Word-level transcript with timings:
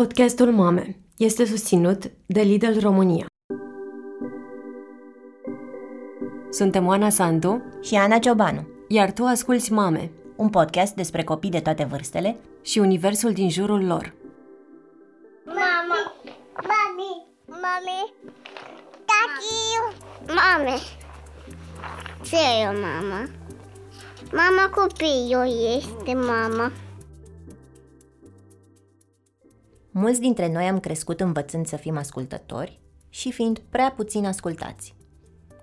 Podcastul 0.00 0.52
Mame 0.52 0.96
este 1.16 1.44
susținut 1.44 2.10
de 2.26 2.40
Lidl 2.40 2.78
România. 2.80 3.26
Suntem 6.50 6.86
Oana 6.86 7.08
Sandu 7.10 7.62
și 7.82 7.94
Ana 7.94 8.18
Ciobanu, 8.18 8.66
iar 8.88 9.12
tu 9.12 9.24
asculți 9.24 9.72
Mame, 9.72 10.10
un 10.36 10.48
podcast 10.48 10.94
despre 10.94 11.24
copii 11.24 11.50
de 11.50 11.60
toate 11.60 11.84
vârstele 11.84 12.36
și 12.62 12.78
universul 12.78 13.32
din 13.32 13.50
jurul 13.50 13.86
lor. 13.86 14.14
Mama, 15.44 16.14
mami, 16.54 17.26
mami, 17.46 18.14
tati, 19.04 19.94
mame. 20.26 20.76
Ce 22.22 22.36
e 22.36 22.66
mama? 22.66 23.28
Mama 24.32 24.70
copilul 24.74 25.76
este 25.76 26.14
mama. 26.14 26.72
Mulți 29.96 30.20
dintre 30.20 30.52
noi 30.52 30.64
am 30.64 30.80
crescut 30.80 31.20
învățând 31.20 31.66
să 31.66 31.76
fim 31.76 31.96
ascultători 31.96 32.80
și 33.08 33.32
fiind 33.32 33.58
prea 33.58 33.92
puțin 33.96 34.26
ascultați. 34.26 34.94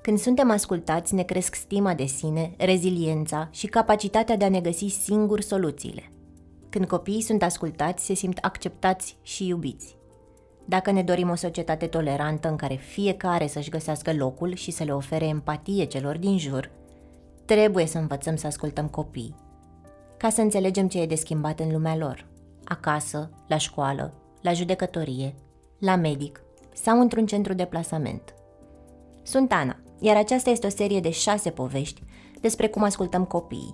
Când 0.02 0.20
suntem 0.20 0.52
ascultați, 0.52 1.14
ne 1.14 1.24
cresc 1.24 1.56
stima 1.56 1.94
de 1.94 2.06
sine, 2.06 2.54
reziliența 2.58 3.48
și 3.52 3.68
capacitatea 3.68 4.38
de 4.38 4.46
a 4.46 4.50
ne 4.50 4.62
găsi 4.62 4.88
singuri 4.88 5.44
soluțiile. 5.44 6.12
Când 6.70 6.86
copiii 6.86 7.22
sunt 7.22 7.44
ascultați, 7.44 8.06
se 8.06 8.14
simt 8.14 8.38
acceptați 8.42 9.18
și 9.22 9.48
iubiți. 9.48 9.98
Dacă 10.66 10.92
ne 10.92 11.04
dorim 11.04 11.30
o 11.30 11.36
societate 11.36 11.86
tolerantă 11.86 12.50
în 12.50 12.56
care 12.56 12.76
fiecare 12.76 13.48
să-și 13.48 13.70
găsească 13.70 14.14
locul 14.14 14.56
și 14.56 14.72
să 14.72 14.84
le 14.84 14.94
ofere 14.94 15.26
empatie 15.26 15.84
celor 15.84 16.18
din 16.18 16.38
jur, 16.38 16.72
trebuie 17.46 17.86
să 17.86 17.98
învățăm 17.98 18.36
să 18.36 18.48
ascultăm 18.48 18.88
copiii, 18.88 19.36
ca 20.18 20.30
să 20.30 20.42
înțelegem 20.42 20.88
ce 20.88 21.02
e 21.02 21.06
de 21.06 21.16
schimbat 21.16 21.60
în 21.60 21.72
lumea 21.72 21.96
lor, 21.96 22.28
acasă, 22.64 23.30
la 23.48 23.58
școală, 23.58 24.21
la 24.42 24.54
judecătorie, 24.54 25.36
la 25.80 25.96
medic 25.96 26.42
sau 26.74 27.00
într-un 27.00 27.26
centru 27.26 27.54
de 27.54 27.66
plasament. 27.66 28.34
Sunt 29.24 29.52
Ana, 29.52 29.76
iar 30.00 30.16
aceasta 30.16 30.50
este 30.50 30.68
o 30.68 30.70
serie 30.70 31.00
de 31.00 31.10
șase 31.10 31.50
povești 31.50 32.04
despre 32.42 32.68
cum 32.68 32.84
ascultăm 32.84 33.24
copiii. 33.24 33.74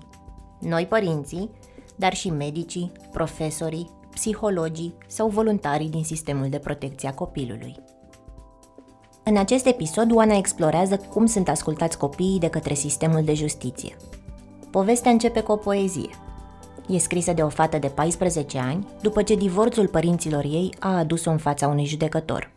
Noi 0.59 0.86
părinții, 0.86 1.50
dar 1.96 2.14
și 2.14 2.30
medicii, 2.30 2.92
profesorii, 3.12 3.90
psihologii 4.09 4.94
sau 5.08 5.28
voluntarii 5.28 5.90
din 5.90 6.04
sistemul 6.04 6.50
de 6.50 6.58
protecție 6.58 7.09
a 7.09 7.14
copilului. 7.14 7.76
În 9.24 9.38
acest 9.38 9.66
episod, 9.66 10.12
Oana 10.12 10.38
explorează 10.38 10.98
cum 10.98 11.26
sunt 11.26 11.50
ascultați 11.50 11.98
copiii 11.98 12.40
de 12.40 12.50
către 12.50 12.74
sistemul 12.74 13.24
de 13.24 13.34
justiție. 13.34 13.98
Povestea 14.72 15.12
începe 15.12 15.42
cu 15.42 15.52
o 15.52 15.56
poezie– 15.56 16.09
E 16.90 16.98
scrisă 16.98 17.34
de 17.34 17.42
o 17.44 17.50
fată 17.50 17.78
de 17.78 17.88
14 17.88 18.58
ani, 18.58 18.88
după 19.02 19.24
ce 19.24 19.36
divorțul 19.36 19.88
părinților 19.88 20.44
ei 20.44 20.74
a 20.80 20.98
adus-o 20.98 21.32
în 21.32 21.38
fața 21.38 21.68
unui 21.68 21.86
judecător. 21.86 22.52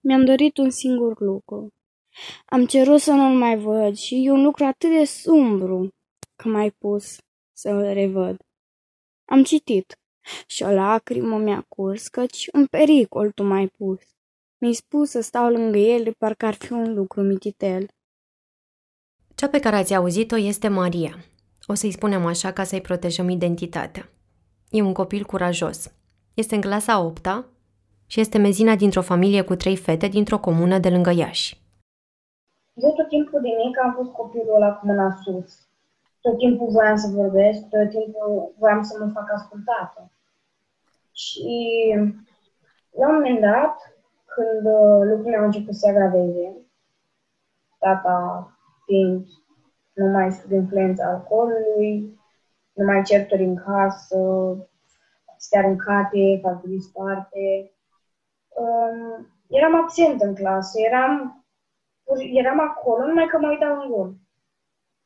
Mi-am 0.00 0.24
dorit 0.24 0.56
un 0.56 0.70
singur 0.70 1.20
lucru. 1.20 1.68
Am 2.44 2.66
cerut 2.66 3.00
să 3.00 3.12
nu-l 3.12 3.38
mai 3.38 3.58
văd 3.58 3.96
și 3.96 4.26
e 4.26 4.30
un 4.30 4.42
lucru 4.42 4.64
atât 4.64 4.90
de 4.90 5.04
sumbru 5.04 5.88
că 6.36 6.48
m-ai 6.48 6.70
pus 6.70 7.16
să-l 7.52 7.92
revăd. 7.92 8.36
Am 9.24 9.42
citit 9.42 9.98
și 10.46 10.62
o 10.62 10.70
lacrimă 10.70 11.38
mi-a 11.38 11.64
curs, 11.68 12.08
căci 12.08 12.48
un 12.52 12.66
pericol 12.66 13.30
tu 13.30 13.42
m-ai 13.42 13.66
pus. 13.66 14.00
Mi-ai 14.58 14.74
spus 14.74 15.10
să 15.10 15.20
stau 15.20 15.50
lângă 15.50 15.78
el, 15.78 16.14
parcă 16.18 16.46
ar 16.46 16.54
fi 16.54 16.72
un 16.72 16.94
lucru 16.94 17.22
mititel. 17.22 17.88
Cea 19.34 19.48
pe 19.48 19.60
care 19.60 19.76
ați 19.76 19.94
auzit-o 19.94 20.36
este 20.36 20.68
Maria. 20.68 21.14
O 21.66 21.74
să-i 21.74 21.92
spunem 21.92 22.26
așa 22.26 22.52
ca 22.52 22.64
să-i 22.64 22.80
protejăm 22.80 23.28
identitatea. 23.28 24.08
E 24.70 24.82
un 24.82 24.92
copil 24.92 25.24
curajos. 25.24 25.92
Este 26.34 26.54
în 26.54 26.60
clasa 26.60 27.00
8 27.00 27.26
și 28.06 28.20
este 28.20 28.38
mezina 28.38 28.74
dintr-o 28.74 29.02
familie 29.02 29.42
cu 29.42 29.54
trei 29.54 29.76
fete 29.76 30.06
dintr-o 30.06 30.38
comună 30.38 30.78
de 30.78 30.88
lângă 30.88 31.10
Iași. 31.10 31.62
Eu 32.74 32.92
tot 32.92 33.08
timpul 33.08 33.40
din 33.40 33.54
mic 33.64 33.78
am 33.78 33.92
fost 33.96 34.10
copilul 34.10 34.54
ăla 34.54 34.72
cu 34.72 34.86
mâna 34.86 35.18
sus. 35.22 35.68
Tot 36.20 36.38
timpul 36.38 36.68
voiam 36.70 36.96
să 36.96 37.08
vorbesc, 37.08 37.60
tot 37.68 37.88
timpul 37.88 38.54
voiam 38.58 38.82
să 38.82 38.96
mă 39.00 39.10
fac 39.14 39.32
ascultată. 39.34 40.10
Și 41.12 41.44
la 42.98 43.08
un 43.08 43.14
moment 43.14 43.40
dat, 43.40 43.94
când 44.24 44.66
uh, 44.66 45.00
lucrurile 45.10 45.36
au 45.36 45.44
început 45.44 45.74
să 45.74 45.78
se 45.78 45.88
agraveze, 45.88 46.56
tata 47.78 48.48
fiind 48.86 49.26
nu 49.92 50.06
mai 50.06 50.32
sub 50.32 50.50
influența 50.50 51.06
alcoolului, 51.06 52.18
nu 52.72 52.84
mai 52.84 53.02
certuri 53.02 53.44
în 53.44 53.56
casă, 53.56 54.18
stea 55.36 55.60
aruncate, 55.60 56.38
fac 56.42 56.62
disparte. 56.62 57.72
Um, 58.48 59.26
eram 59.48 59.74
absent 59.82 60.20
în 60.20 60.34
clasă, 60.34 60.80
eram, 60.80 61.44
eram 62.32 62.60
acolo, 62.60 63.06
numai 63.06 63.26
că 63.26 63.38
mă 63.38 63.48
uitam 63.48 63.80
în 63.80 63.90
gol. 63.90 64.14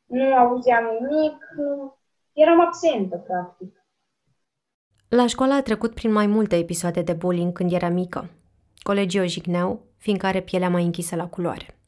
Nu 0.07 0.35
auzeam 0.35 0.85
nimic, 1.01 1.45
nu, 1.57 1.97
eram 2.33 2.61
absentă, 2.61 3.17
practic. 3.17 3.77
La 5.09 5.27
școală 5.27 5.53
a 5.55 5.63
trecut 5.63 5.95
prin 5.95 6.13
mai 6.13 6.27
multe 6.27 6.57
episoade 6.57 7.03
de 7.03 7.13
bullying 7.13 7.53
când 7.53 7.73
era 7.73 7.89
mică. 7.89 8.31
Colegii 8.79 9.21
o 9.21 9.25
jigneau, 9.25 9.81
fiindcă 9.97 10.27
are 10.27 10.41
pielea 10.41 10.69
mai 10.69 10.85
închisă 10.85 11.17
la 11.17 11.29
culoare. 11.29 11.79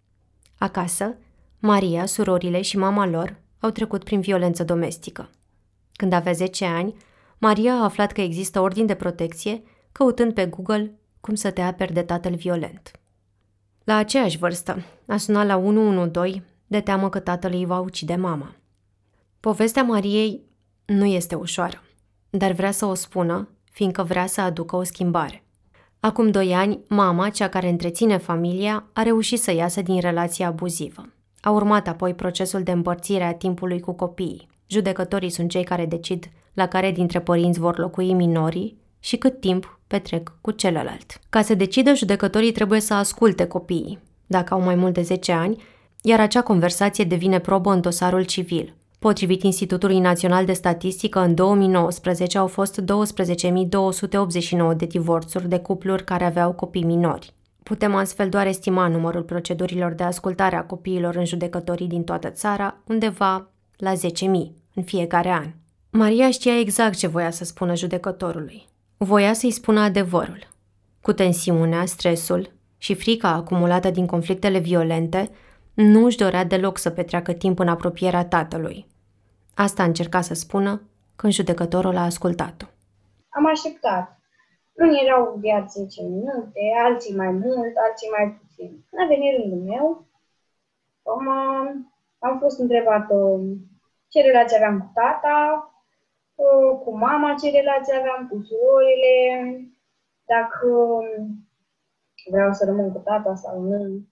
Acasă, 0.59 1.17
Maria, 1.63 2.07
surorile 2.07 2.63
și 2.63 2.77
mama 2.77 3.07
lor 3.07 3.37
au 3.59 3.71
trecut 3.71 4.05
prin 4.05 4.21
violență 4.21 4.65
domestică. 4.65 5.31
Când 5.93 6.13
avea 6.13 6.33
10 6.33 6.65
ani, 6.65 6.95
Maria 7.39 7.73
a 7.73 7.85
aflat 7.85 8.13
că 8.13 8.21
există 8.21 8.61
ordin 8.61 8.87
de 8.87 8.95
protecție, 8.95 9.63
căutând 9.93 10.35
pe 10.35 10.47
Google 10.47 10.99
cum 11.21 11.35
să 11.35 11.51
te 11.51 11.61
aperi 11.61 11.93
de 11.93 12.03
tatăl 12.03 12.35
violent. 12.35 12.91
La 13.85 13.95
aceeași 13.95 14.39
vârstă, 14.39 14.85
a 15.07 15.17
sunat 15.17 15.47
la 15.47 15.57
112 15.57 16.45
de 16.67 16.81
teamă 16.81 17.09
că 17.09 17.19
tatăl 17.19 17.53
ei 17.53 17.65
va 17.65 17.79
ucide 17.79 18.15
mama. 18.15 18.55
Povestea 19.41 19.83
Mariei 19.83 20.45
nu 20.85 21.05
este 21.05 21.35
ușoară, 21.35 21.83
dar 22.31 22.53
vrea 22.53 22.71
să 22.71 22.87
o 22.87 22.95
spună, 22.95 23.49
fiindcă 23.71 24.03
vrea 24.03 24.27
să 24.27 24.41
aducă 24.41 24.77
o 24.77 24.83
schimbare. 24.83 25.45
Acum 26.01 26.31
doi 26.31 26.55
ani, 26.55 26.81
mama, 26.89 27.29
cea 27.29 27.49
care 27.49 27.69
întreține 27.69 28.17
familia, 28.17 28.89
a 28.93 29.03
reușit 29.03 29.41
să 29.41 29.53
iasă 29.53 29.83
din 29.83 30.01
relația 30.01 30.47
abuzivă. 30.47 31.09
A 31.41 31.51
urmat 31.51 31.89
apoi 31.89 32.15
procesul 32.15 32.63
de 32.63 32.71
împărțire 32.71 33.25
a 33.25 33.35
timpului 33.35 33.81
cu 33.81 33.93
copiii. 33.93 34.49
Judecătorii 34.67 35.31
sunt 35.31 35.51
cei 35.51 35.65
care 35.65 35.87
decid 35.87 36.31
la 36.55 36.67
care 36.67 36.91
dintre 36.91 37.21
părinți 37.21 37.61
vor 37.61 37.79
locui 37.79 38.13
minorii 38.13 38.79
și 39.01 39.17
cât 39.17 39.41
timp 39.41 39.81
petrec 39.87 40.33
cu 40.41 40.51
celălalt. 40.51 41.21
Ca 41.29 41.43
să 41.43 41.55
decidă, 41.55 41.95
judecătorii 41.95 42.53
trebuie 42.53 42.81
să 42.81 42.95
asculte 42.95 43.47
copiii, 43.47 43.99
dacă 44.27 44.55
au 44.55 44.61
mai 44.61 44.75
mult 44.75 44.95
de 44.95 45.03
10 45.03 45.33
ani, 45.33 45.63
iar 46.03 46.21
acea 46.21 46.43
conversație 46.43 47.05
devine 47.05 47.39
probă 47.39 47.73
în 47.73 47.81
dosarul 47.81 48.25
civil. 48.25 48.75
Potrivit 48.99 49.43
Institutului 49.43 49.99
Național 49.99 50.45
de 50.45 50.53
Statistică, 50.53 51.21
în 51.21 51.35
2019 51.35 52.39
au 52.39 52.47
fost 52.47 52.81
12.289 52.81 54.77
de 54.77 54.87
divorțuri 54.87 55.49
de 55.49 55.59
cupluri 55.59 56.05
care 56.05 56.25
aveau 56.25 56.53
copii 56.53 56.85
minori. 56.85 57.35
Putem 57.63 57.95
astfel 57.95 58.29
doar 58.29 58.47
estima 58.47 58.89
numărul 58.89 59.23
procedurilor 59.23 59.93
de 59.93 60.03
ascultare 60.03 60.57
a 60.57 60.65
copiilor 60.65 61.17
în 61.17 61.25
judecătorii 61.25 61.87
din 61.87 62.05
toată 62.05 62.31
țara, 62.31 62.77
undeva 62.85 63.51
la 63.77 63.93
10.000 63.93 63.99
în 64.75 64.83
fiecare 64.83 65.31
an. 65.31 65.47
Maria 65.91 66.31
știa 66.31 66.59
exact 66.59 66.97
ce 66.97 67.07
voia 67.07 67.31
să 67.31 67.45
spună 67.45 67.75
judecătorului. 67.75 68.69
Voia 68.97 69.33
să-i 69.33 69.51
spună 69.51 69.81
adevărul. 69.81 70.49
Cu 71.01 71.13
tensiunea, 71.13 71.87
stresul 71.87 72.53
și 72.79 72.95
frica 72.95 73.29
acumulată 73.29 73.91
din 73.91 74.07
conflictele 74.07 74.59
violente, 74.59 75.31
nu 75.75 76.05
își 76.05 76.17
dorea 76.17 76.45
deloc 76.45 76.79
să 76.79 76.91
petreacă 76.91 77.33
timp 77.33 77.59
în 77.59 77.69
apropierea 77.69 78.25
tatălui. 78.25 78.87
Asta 79.55 79.83
a 79.83 79.87
încercat 79.87 80.25
să 80.25 80.35
spună 80.35 80.83
când 81.17 81.33
judecătorul 81.33 81.97
a 81.97 82.05
ascultat-o. 82.05 82.67
Am 83.29 83.47
așteptat. 83.47 84.20
Unii 84.73 85.05
erau 85.05 85.37
de 85.39 85.65
10 85.69 86.03
minute, 86.03 86.61
alții 86.85 87.17
mai 87.17 87.31
mult, 87.31 87.77
alții 87.77 88.11
mai 88.17 88.39
puțin. 88.41 88.85
Când 88.89 89.03
a 89.03 89.07
venit 89.07 89.37
rândul 89.37 89.59
meu, 89.59 90.07
am, 91.03 91.27
am 92.19 92.39
fost 92.39 92.59
întrebată 92.59 93.41
ce 94.09 94.21
relație 94.21 94.57
aveam 94.57 94.81
cu 94.81 94.91
tata, 94.95 95.65
cu 96.85 96.97
mama 96.97 97.35
ce 97.35 97.51
relație 97.51 97.95
aveam, 97.95 98.29
cu 98.29 98.43
surorile, 98.43 99.15
dacă 100.25 100.69
vreau 102.31 102.53
să 102.53 102.65
rămân 102.65 102.93
cu 102.93 102.99
tata 102.99 103.35
sau 103.35 103.61
nu. 103.61 104.09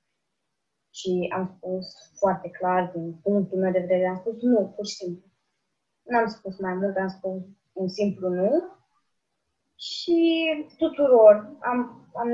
Și 0.91 1.33
am 1.37 1.55
spus 1.57 2.13
foarte 2.19 2.49
clar, 2.51 2.91
din 2.95 3.15
punctul 3.23 3.59
meu 3.59 3.73
de 3.73 3.79
vedere, 3.79 4.09
am 4.09 4.17
spus 4.17 4.43
nu, 4.43 4.73
pur 4.77 4.87
și 4.87 4.95
simplu. 4.95 5.27
Nu 6.03 6.19
am 6.19 6.27
spus 6.27 6.59
mai 6.59 6.75
mult, 6.75 6.97
am 6.97 7.09
spus 7.09 7.43
un 7.73 7.89
simplu 7.89 8.29
nu 8.29 8.78
și 9.79 10.21
tuturor, 10.79 11.35
am, 11.61 11.79
am, 12.15 12.31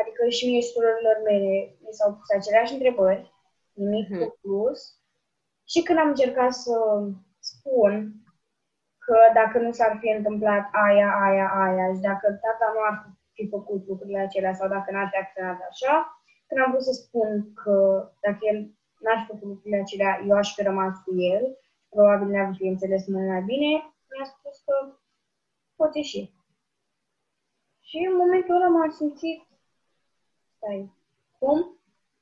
adică 0.00 0.28
și 0.28 0.46
mie 0.46 0.60
și 0.60 0.72
surorilor 0.72 1.18
mele 1.24 1.52
mi 1.84 1.96
s-au 1.98 2.10
pus 2.12 2.30
aceleași 2.30 2.72
întrebări, 2.72 3.32
nimic 3.72 4.06
mm-hmm. 4.06 4.18
cu 4.18 4.38
plus. 4.40 4.80
Și 5.68 5.82
când 5.82 5.98
am 5.98 6.08
încercat 6.08 6.52
să 6.52 6.74
spun 7.38 8.12
că 9.04 9.10
că 9.10 9.16
dacă 9.40 9.56
nu 9.58 9.72
s-ar 9.78 9.92
fi 10.00 10.08
întâmplat 10.18 10.64
aia, 10.86 11.08
aia, 11.26 11.46
aia 11.64 11.86
și 11.94 12.00
dacă 12.10 12.26
tata 12.44 12.66
nu 12.74 12.80
ar 12.88 12.96
fi 13.34 13.48
făcut 13.54 13.80
lucrurile 13.88 14.18
acelea 14.18 14.54
sau 14.54 14.68
dacă 14.68 14.88
n-ar 14.90 15.08
fi 15.12 15.18
acționat 15.22 15.58
așa, 15.70 15.94
când 16.46 16.60
am 16.60 16.70
vrut 16.70 16.86
să 16.88 16.92
spun 16.92 17.28
că 17.62 17.74
dacă 18.24 18.40
el 18.50 18.58
n-ar 19.02 19.18
fi 19.20 19.26
făcut 19.30 19.48
lucrurile 19.52 19.80
acelea, 19.80 20.12
eu 20.28 20.36
aș 20.36 20.48
fi 20.54 20.62
rămas 20.62 20.94
cu 21.04 21.12
el, 21.34 21.42
probabil 21.94 22.28
ne-am 22.28 22.52
fi 22.58 22.64
înțeles 22.66 23.06
mult 23.06 23.28
mai 23.28 23.42
bine, 23.52 23.70
mi-a 24.10 24.26
spus 24.34 24.56
că 24.66 24.74
poți 25.76 25.98
ieși. 25.98 26.22
Și 27.90 27.98
în 28.08 28.14
momentul 28.22 28.54
ăla 28.54 28.68
m-am 28.74 28.90
simțit, 28.98 29.38
stai, 30.56 30.80
cum? 31.38 31.58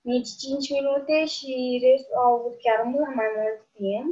Nici 0.01 0.31
5 0.37 0.71
minute 0.77 1.17
și 1.35 1.51
restul 1.87 2.17
au 2.25 2.31
avut 2.37 2.55
chiar 2.65 2.81
mult 2.95 3.11
mai 3.19 3.29
mult 3.37 3.59
timp 3.79 4.11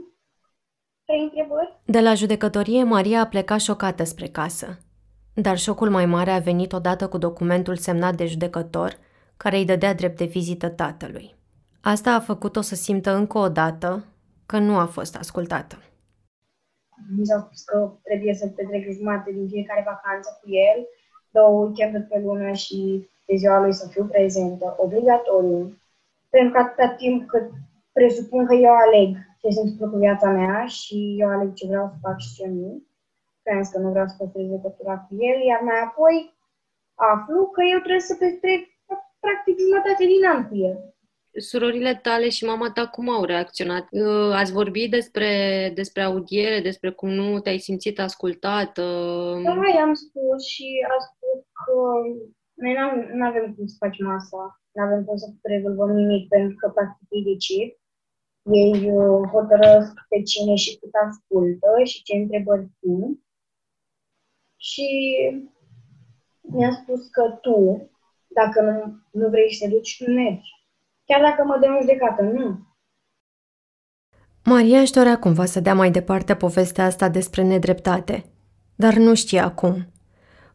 Trei 1.06 1.22
întrebări? 1.22 1.78
De 1.84 2.00
la 2.00 2.14
judecătorie, 2.14 2.82
Maria 2.82 3.20
a 3.20 3.26
plecat 3.26 3.60
șocată 3.60 4.04
spre 4.04 4.28
casă. 4.28 4.78
Dar 5.34 5.58
șocul 5.58 5.90
mai 5.90 6.06
mare 6.06 6.30
a 6.30 6.38
venit 6.38 6.72
odată 6.72 7.08
cu 7.08 7.18
documentul 7.18 7.76
semnat 7.76 8.14
de 8.14 8.26
judecător, 8.26 8.98
care 9.36 9.56
îi 9.56 9.64
dădea 9.64 9.94
drept 9.94 10.16
de 10.16 10.24
vizită 10.24 10.68
tatălui. 10.68 11.34
Asta 11.80 12.10
a 12.14 12.20
făcut-o 12.20 12.60
să 12.60 12.74
simtă 12.74 13.10
încă 13.14 13.38
o 13.38 13.48
dată 13.48 14.04
că 14.46 14.58
nu 14.58 14.78
a 14.78 14.86
fost 14.86 15.16
ascultată. 15.16 15.76
Mi 17.16 17.26
s-a 17.26 17.38
spus 17.38 17.64
că 17.64 17.98
trebuie 18.02 18.34
să 18.34 18.46
petrec 18.46 18.92
jumătate 18.92 19.32
din 19.32 19.48
fiecare 19.48 19.82
vacanță 19.86 20.40
cu 20.42 20.50
el, 20.50 20.86
două 21.38 21.54
weekenduri 21.62 22.10
pe 22.10 22.18
lună 22.24 22.52
și 22.52 22.78
de 23.26 23.34
ziua 23.36 23.58
lui 23.60 23.72
să 23.72 23.88
fiu 23.88 24.04
prezentă, 24.04 24.66
obligatoriu, 24.78 25.60
pentru 26.30 26.52
că 26.52 26.58
atâta 26.58 26.88
timp 26.88 27.28
cât 27.28 27.46
presupun 27.92 28.46
că 28.46 28.54
eu 28.54 28.74
aleg 28.84 29.10
ce 29.40 29.48
se 29.50 29.60
întâmplă 29.60 29.86
cu 29.88 29.96
viața 29.96 30.28
mea 30.30 30.66
și 30.66 31.16
eu 31.18 31.28
aleg 31.28 31.52
ce 31.54 31.66
vreau 31.66 31.86
să 31.92 31.96
fac 32.02 32.18
și 32.18 32.34
ce 32.36 32.46
nu. 32.48 32.82
Pentru 33.42 33.70
că 33.72 33.78
nu 33.78 33.90
vreau 33.90 34.06
să 34.06 34.14
păstrez 34.18 34.48
legătura 34.50 34.96
cu 35.06 35.12
el, 35.30 35.38
iar 35.46 35.60
mai 35.68 35.80
apoi 35.88 36.16
aflu 36.94 37.38
că 37.54 37.60
eu 37.72 37.78
trebuie 37.78 38.08
să 38.10 38.14
petrec 38.14 38.62
practic 39.24 39.56
jumătate 39.58 40.04
din 40.12 40.22
an 40.32 40.48
cu 40.48 40.54
el. 40.68 40.76
Surorile 41.38 41.94
tale 42.02 42.28
și 42.28 42.44
mama 42.44 42.70
ta 42.70 42.86
cum 42.86 43.08
au 43.08 43.24
reacționat? 43.24 43.86
Uh, 43.90 44.32
ați 44.32 44.52
vorbit 44.52 44.90
despre, 44.90 45.30
despre 45.74 46.02
audiere, 46.02 46.60
despre 46.60 46.90
cum 46.90 47.10
nu 47.10 47.40
te-ai 47.40 47.58
simțit 47.58 48.00
ascultată? 48.00 48.82
Da, 49.44 49.78
i-am 49.78 49.94
spus 49.94 50.46
și 50.46 50.66
a 50.88 50.96
spus 51.02 51.15
că 51.15 51.15
noi 52.54 52.72
nu 53.12 53.24
avem 53.24 53.54
cum 53.54 53.66
să 53.66 53.76
facem 53.78 54.08
asta, 54.08 54.60
nu 54.72 54.82
avem 54.82 55.04
cum 55.04 55.16
să 55.16 55.26
rezolvăm 55.42 55.90
nimic 55.90 56.28
pentru 56.28 56.56
că 56.56 56.68
practic 56.68 57.06
ei 57.10 57.22
decid 57.22 57.68
ei 58.52 58.90
uh, 58.90 59.28
hotărăsc 59.32 59.92
pe 60.08 60.22
cine 60.22 60.54
și 60.54 60.76
cât 60.76 60.90
ascultă 61.06 61.68
și 61.84 62.02
ce 62.02 62.16
întrebări 62.16 62.70
tu. 62.80 63.20
Și 64.56 64.88
mi-a 66.40 66.72
spus 66.72 67.08
că 67.08 67.38
tu, 67.40 67.90
dacă 68.26 68.60
nu, 68.62 68.98
nu 69.20 69.28
vrei 69.28 69.54
să 69.54 69.64
te 69.64 69.70
duci, 69.70 70.04
nu 70.06 70.14
mergi. 70.14 70.50
Chiar 71.04 71.20
dacă 71.20 71.44
mă 71.44 71.58
dă 71.60 71.66
în 71.66 71.80
judecată, 71.80 72.22
nu. 72.22 72.58
Maria 74.44 74.80
își 74.80 74.92
dorea 74.92 75.18
cumva 75.18 75.44
să 75.44 75.60
dea 75.60 75.74
mai 75.74 75.90
departe 75.90 76.34
povestea 76.34 76.84
asta 76.84 77.08
despre 77.08 77.42
nedreptate, 77.42 78.24
dar 78.76 78.94
nu 78.94 79.14
știa 79.14 79.54
cum. 79.54 79.86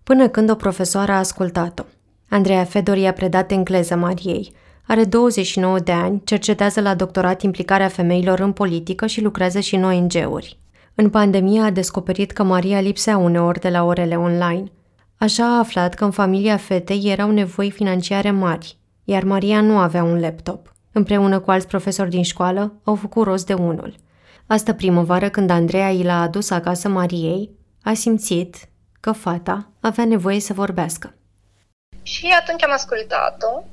Până 0.03 0.27
când 0.27 0.50
o 0.50 0.56
profesoară 0.56 1.12
a 1.12 1.18
ascultat-o. 1.18 1.83
Andreea 2.30 2.63
Fedor 2.63 2.98
i-a 2.98 3.13
predat 3.13 3.51
engleză 3.51 3.95
Mariei, 3.95 4.53
are 4.88 5.03
29 5.03 5.80
de 5.80 5.92
ani, 5.92 6.21
cercetează 6.24 6.81
la 6.81 6.95
doctorat 6.95 7.42
implicarea 7.42 7.88
femeilor 7.88 8.39
în 8.39 8.51
politică 8.51 9.06
și 9.06 9.21
lucrează 9.21 9.59
și 9.59 9.75
în 9.75 9.83
ONG-uri. 9.83 10.59
În 10.95 11.09
pandemie 11.09 11.62
a 11.62 11.71
descoperit 11.71 12.31
că 12.31 12.44
Maria 12.44 12.80
lipsea 12.80 13.18
uneori 13.18 13.59
de 13.59 13.69
la 13.69 13.83
orele 13.83 14.15
online. 14.15 14.71
Așa 15.18 15.45
a 15.45 15.57
aflat 15.57 15.94
că 15.94 16.03
în 16.03 16.12
familia 16.12 16.57
fetei 16.57 17.01
erau 17.06 17.31
nevoi 17.31 17.71
financiare 17.71 18.31
mari, 18.31 18.77
iar 19.03 19.24
Maria 19.24 19.62
nu 19.62 19.77
avea 19.77 20.03
un 20.03 20.19
laptop. 20.19 20.75
Împreună 20.92 21.39
cu 21.39 21.51
alți 21.51 21.68
profesori 21.68 22.09
din 22.09 22.24
școală, 22.24 22.74
au 22.83 22.95
făcut 22.95 23.24
rost 23.24 23.45
de 23.45 23.53
unul. 23.53 23.95
Asta 24.48 24.74
primăvară, 24.74 25.30
când 25.30 25.50
Andreea 25.50 25.89
i 25.89 26.03
l-a 26.03 26.21
adus 26.21 26.50
acasă 26.50 26.89
Mariei, 26.89 27.50
a 27.83 27.94
simțit 27.94 28.56
că 29.01 29.12
fata 29.12 29.68
avea 29.80 30.06
nevoie 30.06 30.39
să 30.39 30.53
vorbească. 30.53 31.13
Și 32.03 32.36
atunci 32.39 32.63
am 32.63 32.71
ascultat-o 32.71 33.63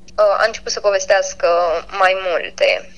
a 0.40 0.44
început 0.46 0.72
să 0.72 0.80
povestească 0.80 1.46
mai 1.98 2.14
multe 2.30 2.90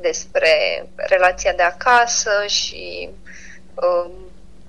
despre 0.00 0.52
relația 0.96 1.52
de 1.56 1.62
acasă 1.62 2.30
și 2.46 3.08
uh, 3.74 4.10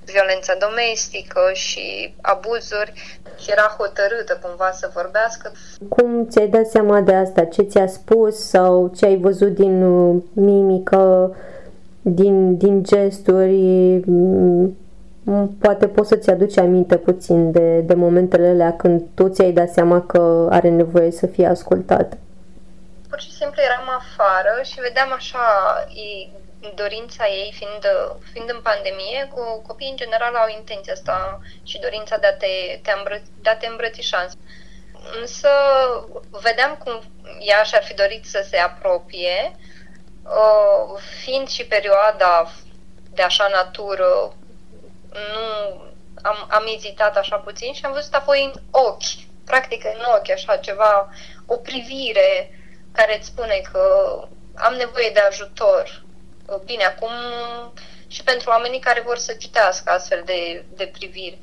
violența 0.05 0.53
domestică 0.67 1.41
și 1.53 2.13
abuzuri 2.21 2.93
și 3.41 3.51
era 3.51 3.75
hotărâtă 3.77 4.39
cumva 4.41 4.71
să 4.71 4.91
vorbească. 4.93 5.51
Cum 5.89 6.27
ți-ai 6.29 6.47
dat 6.47 6.67
seama 6.67 7.01
de 7.01 7.13
asta? 7.13 7.45
Ce 7.45 7.61
ți-a 7.61 7.87
spus 7.87 8.47
sau 8.49 8.91
ce 8.97 9.05
ai 9.05 9.17
văzut 9.17 9.53
din 9.53 9.83
mimică, 10.33 11.35
din, 12.01 12.57
din 12.57 12.83
gesturi? 12.83 13.99
Poate 15.59 15.87
poți 15.87 16.07
să-ți 16.07 16.29
aduci 16.29 16.57
aminte 16.57 16.97
puțin 16.97 17.51
de, 17.51 17.79
de 17.79 17.93
momentele 17.93 18.47
alea 18.47 18.75
când 18.75 19.01
tu 19.15 19.27
ți-ai 19.27 19.51
dat 19.51 19.69
seama 19.69 20.01
că 20.01 20.47
are 20.49 20.69
nevoie 20.69 21.11
să 21.11 21.27
fie 21.27 21.45
ascultat. 21.45 22.17
Pur 23.09 23.19
și 23.19 23.31
simplu 23.31 23.61
eram 23.61 23.87
afară 23.89 24.61
și 24.63 24.79
vedeam 24.79 25.11
așa 25.13 25.45
dorința 26.75 27.25
ei, 27.27 27.53
fiind, 27.55 27.83
fiind 28.31 28.49
în 28.49 28.61
pandemie, 28.61 29.29
cu 29.33 29.61
copiii 29.67 29.89
în 29.89 29.95
general 29.95 30.35
au 30.35 30.49
intenția 30.57 30.93
asta 30.93 31.39
și 31.63 31.79
dorința 31.79 32.17
de 32.17 32.27
a 32.27 32.33
te, 32.33 32.79
te, 32.83 32.91
îmbră, 32.97 33.21
de 33.41 33.49
a 33.49 33.57
te 33.57 33.67
îmbrățișa. 33.67 34.27
Însă 35.19 35.49
vedeam 36.29 36.75
cum 36.83 37.01
ea 37.39 37.63
și-ar 37.63 37.83
fi 37.83 37.93
dorit 37.93 38.25
să 38.25 38.45
se 38.49 38.57
apropie, 38.57 39.55
fiind 41.23 41.47
și 41.47 41.65
perioada 41.65 42.51
de 43.13 43.21
așa 43.21 43.47
natură 43.51 44.33
nu 45.13 45.81
am, 46.21 46.47
am 46.49 46.63
ezitat 46.75 47.17
așa 47.17 47.35
puțin 47.37 47.73
și 47.73 47.85
am 47.85 47.91
văzut 47.93 48.13
apoi 48.13 48.51
în 48.53 48.61
ochi, 48.71 49.43
practic 49.45 49.83
în 49.83 50.05
ochi, 50.17 50.29
așa 50.29 50.57
ceva, 50.57 51.09
o 51.45 51.55
privire 51.55 52.59
care 52.91 53.17
îți 53.17 53.27
spune 53.27 53.61
că 53.71 53.83
am 54.55 54.73
nevoie 54.73 55.09
de 55.13 55.19
ajutor. 55.19 56.03
Bine, 56.65 56.83
acum 56.83 57.11
și 58.07 58.23
pentru 58.23 58.49
oamenii 58.49 58.79
care 58.79 59.01
vor 59.01 59.17
să 59.17 59.33
citească 59.33 59.91
astfel 59.91 60.21
de, 60.25 60.65
de 60.75 60.85
priviri. 60.93 61.37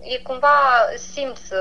E 0.00 0.18
cumva 0.18 0.88
simți 1.12 1.52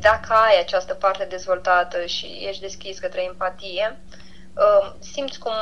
dacă 0.00 0.32
ai 0.32 0.60
această 0.60 0.94
parte 0.94 1.24
dezvoltată 1.24 2.04
și 2.04 2.46
ești 2.48 2.60
deschis 2.60 2.98
către 2.98 3.22
empatie, 3.22 3.98
simți 4.98 5.38
cum 5.38 5.52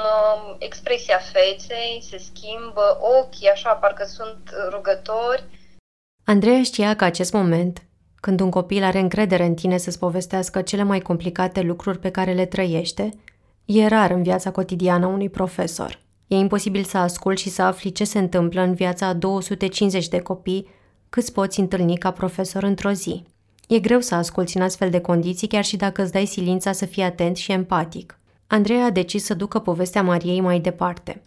expresia 0.59 1.19
feței 1.19 2.05
se 2.09 2.19
schimbă, 2.19 2.99
ochii 3.21 3.49
așa 3.49 3.73
parcă 3.73 4.05
sunt 4.05 4.51
rugători. 4.71 5.45
Andreea 6.25 6.63
știa 6.63 6.97
că 6.97 7.05
acest 7.05 7.33
moment, 7.33 7.83
când 8.21 8.41
un 8.41 8.51
copil 8.51 8.83
are 8.83 8.99
încredere 8.99 9.45
în 9.45 9.55
tine 9.55 9.77
să-ți 9.77 9.99
povestească 9.99 10.63
cele 10.63 10.83
mai 10.83 11.01
complicate 11.01 11.61
lucruri 11.61 11.99
pe 11.99 12.11
care 12.11 12.33
le 12.33 12.47
trăiește, 12.47 13.11
e 13.65 13.87
rar 13.87 14.11
în 14.11 14.23
viața 14.23 14.51
cotidiană 14.51 15.07
unui 15.07 15.29
profesor. 15.29 16.03
E 16.27 16.35
imposibil 16.37 16.85
să 16.85 16.99
asculți 16.99 17.43
și 17.43 17.51
să 17.51 17.63
afli 17.63 17.93
ce 17.93 18.05
se 18.05 18.19
întâmplă 18.19 18.61
în 18.61 18.75
viața 18.75 19.07
a 19.07 19.13
250 19.13 20.09
de 20.09 20.21
copii 20.21 20.69
câți 21.09 21.33
poți 21.33 21.61
întâlni 21.61 21.97
ca 21.97 22.11
profesor 22.11 22.63
într-o 22.63 22.91
zi. 22.91 23.25
E 23.69 23.79
greu 23.79 24.01
să 24.01 24.15
asculți 24.15 24.57
în 24.57 24.63
astfel 24.63 24.91
de 24.91 25.01
condiții 25.01 25.49
chiar 25.49 25.65
și 25.65 25.77
dacă 25.77 26.03
îți 26.03 26.13
dai 26.13 26.27
silința 26.27 26.73
să 26.73 26.87
fii 26.87 27.03
atent 27.03 27.37
și 27.37 27.53
empatic. 27.53 28.19
Andreea 28.47 28.85
a 28.85 28.91
decis 28.91 29.25
să 29.25 29.35
ducă 29.35 29.59
povestea 29.59 30.03
Mariei 30.03 30.41
mai 30.41 30.61
departe. 30.61 31.23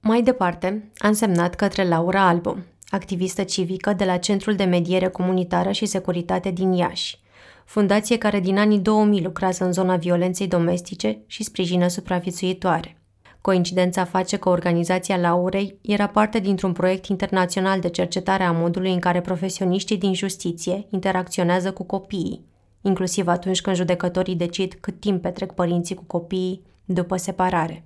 Mai 0.00 0.22
departe, 0.22 0.90
a 0.98 1.08
însemnat 1.08 1.54
către 1.54 1.88
Laura 1.88 2.28
Albo, 2.28 2.56
activistă 2.88 3.42
civică 3.42 3.92
de 3.92 4.04
la 4.04 4.16
Centrul 4.16 4.54
de 4.54 4.64
Mediere 4.64 5.08
Comunitară 5.08 5.70
și 5.72 5.86
Securitate 5.86 6.50
din 6.50 6.72
Iași, 6.72 7.18
fundație 7.64 8.18
care 8.18 8.40
din 8.40 8.58
anii 8.58 8.78
2000 8.78 9.22
lucrează 9.22 9.64
în 9.64 9.72
zona 9.72 9.96
violenței 9.96 10.48
domestice 10.48 11.18
și 11.26 11.42
sprijină 11.42 11.88
supraviețuitoare. 11.88 12.98
Coincidența 13.40 14.04
face 14.04 14.36
că 14.36 14.48
organizația 14.48 15.16
Laurei 15.16 15.78
era 15.80 16.06
parte 16.06 16.38
dintr-un 16.38 16.72
proiect 16.72 17.06
internațional 17.06 17.80
de 17.80 17.88
cercetare 17.88 18.42
a 18.42 18.52
modului 18.52 18.92
în 18.92 18.98
care 18.98 19.20
profesioniștii 19.20 19.98
din 19.98 20.14
justiție 20.14 20.86
interacționează 20.90 21.72
cu 21.72 21.84
copiii, 21.84 22.44
inclusiv 22.84 23.28
atunci 23.28 23.60
când 23.60 23.76
judecătorii 23.76 24.34
decid 24.34 24.74
cât 24.80 25.00
timp 25.00 25.22
petrec 25.22 25.52
părinții 25.52 25.94
cu 25.94 26.04
copiii 26.06 26.66
după 26.84 27.16
separare. 27.16 27.84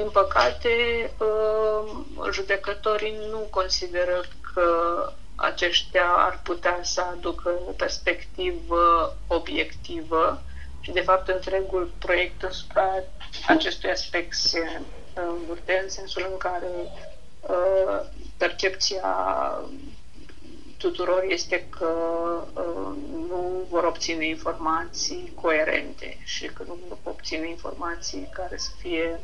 Din 0.00 0.10
păcate, 0.12 0.68
uh, 1.18 2.30
judecătorii 2.32 3.16
nu 3.30 3.38
consideră 3.50 4.24
că 4.54 4.68
aceștia 5.34 6.06
ar 6.06 6.40
putea 6.42 6.78
să 6.82 7.00
aducă 7.00 7.50
o 7.68 7.70
perspectivă 7.70 9.16
obiectivă 9.26 10.42
și, 10.80 10.90
de 10.90 11.00
fapt, 11.00 11.28
întregul 11.28 11.90
proiect 11.98 12.44
asupra 12.44 12.88
acestui 13.46 13.90
aspect 13.90 14.34
se 14.34 14.80
învârte 15.14 15.80
în 15.82 15.88
sensul 15.88 16.28
în 16.30 16.36
care 16.36 16.72
percepția 18.36 19.14
tuturor 20.86 21.24
este 21.28 21.66
că 21.78 21.90
uh, 22.54 22.96
nu 23.28 23.66
vor 23.68 23.84
obține 23.84 24.26
informații 24.26 25.32
coerente 25.40 26.18
și 26.24 26.46
că 26.46 26.62
nu 26.66 26.78
vor 26.88 26.98
obține 27.02 27.48
informații 27.48 28.28
care 28.32 28.56
să 28.56 28.70
fie 28.78 29.20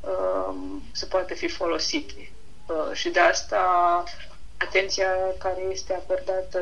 uh, 0.00 0.54
să 0.92 1.06
poată 1.06 1.34
fi 1.34 1.48
folosite. 1.48 2.30
Uh, 2.66 2.92
și 2.92 3.08
de 3.08 3.20
asta 3.20 3.62
atenția 4.56 5.10
care 5.38 5.62
este 5.70 5.92
acordată 5.94 6.60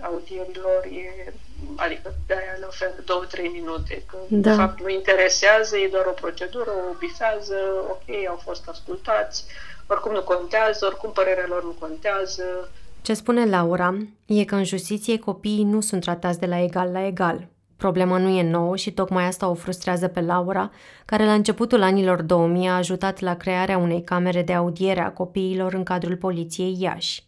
audierilor 0.00 0.84
e, 0.84 1.32
adică 1.76 2.14
de 2.26 2.34
aia 2.34 2.56
le 2.58 2.66
oferă 2.68 2.94
două, 3.04 3.24
trei 3.24 3.48
minute, 3.48 4.02
că 4.10 4.16
da. 4.28 4.50
de 4.50 4.56
fapt 4.56 4.80
nu 4.80 4.88
interesează, 4.88 5.76
e 5.76 5.88
doar 5.88 6.06
o 6.06 6.20
procedură, 6.24 6.70
o 6.70 6.94
bifează, 6.98 7.56
ok, 7.90 8.26
au 8.28 8.40
fost 8.44 8.68
ascultați, 8.68 9.44
oricum 9.86 10.12
nu 10.12 10.22
contează, 10.22 10.86
oricum 10.86 11.12
părerea 11.12 11.46
lor 11.48 11.64
nu 11.64 11.76
contează, 11.78 12.70
ce 13.02 13.14
spune 13.14 13.44
Laura 13.44 13.96
e 14.26 14.44
că 14.44 14.54
în 14.54 14.64
justiție 14.64 15.18
copiii 15.18 15.64
nu 15.64 15.80
sunt 15.80 16.00
tratați 16.00 16.38
de 16.38 16.46
la 16.46 16.62
egal 16.62 16.90
la 16.92 17.06
egal. 17.06 17.48
Problema 17.76 18.18
nu 18.18 18.28
e 18.28 18.50
nouă 18.50 18.76
și 18.76 18.92
tocmai 18.92 19.26
asta 19.26 19.48
o 19.48 19.54
frustrează 19.54 20.08
pe 20.08 20.20
Laura, 20.20 20.70
care 21.04 21.24
la 21.24 21.32
începutul 21.32 21.82
anilor 21.82 22.22
2000 22.22 22.68
a 22.68 22.76
ajutat 22.76 23.20
la 23.20 23.34
crearea 23.34 23.78
unei 23.78 24.02
camere 24.02 24.42
de 24.42 24.52
audiere 24.52 25.00
a 25.00 25.12
copiilor 25.12 25.74
în 25.74 25.82
cadrul 25.82 26.16
poliției 26.16 26.76
Iași. 26.80 27.24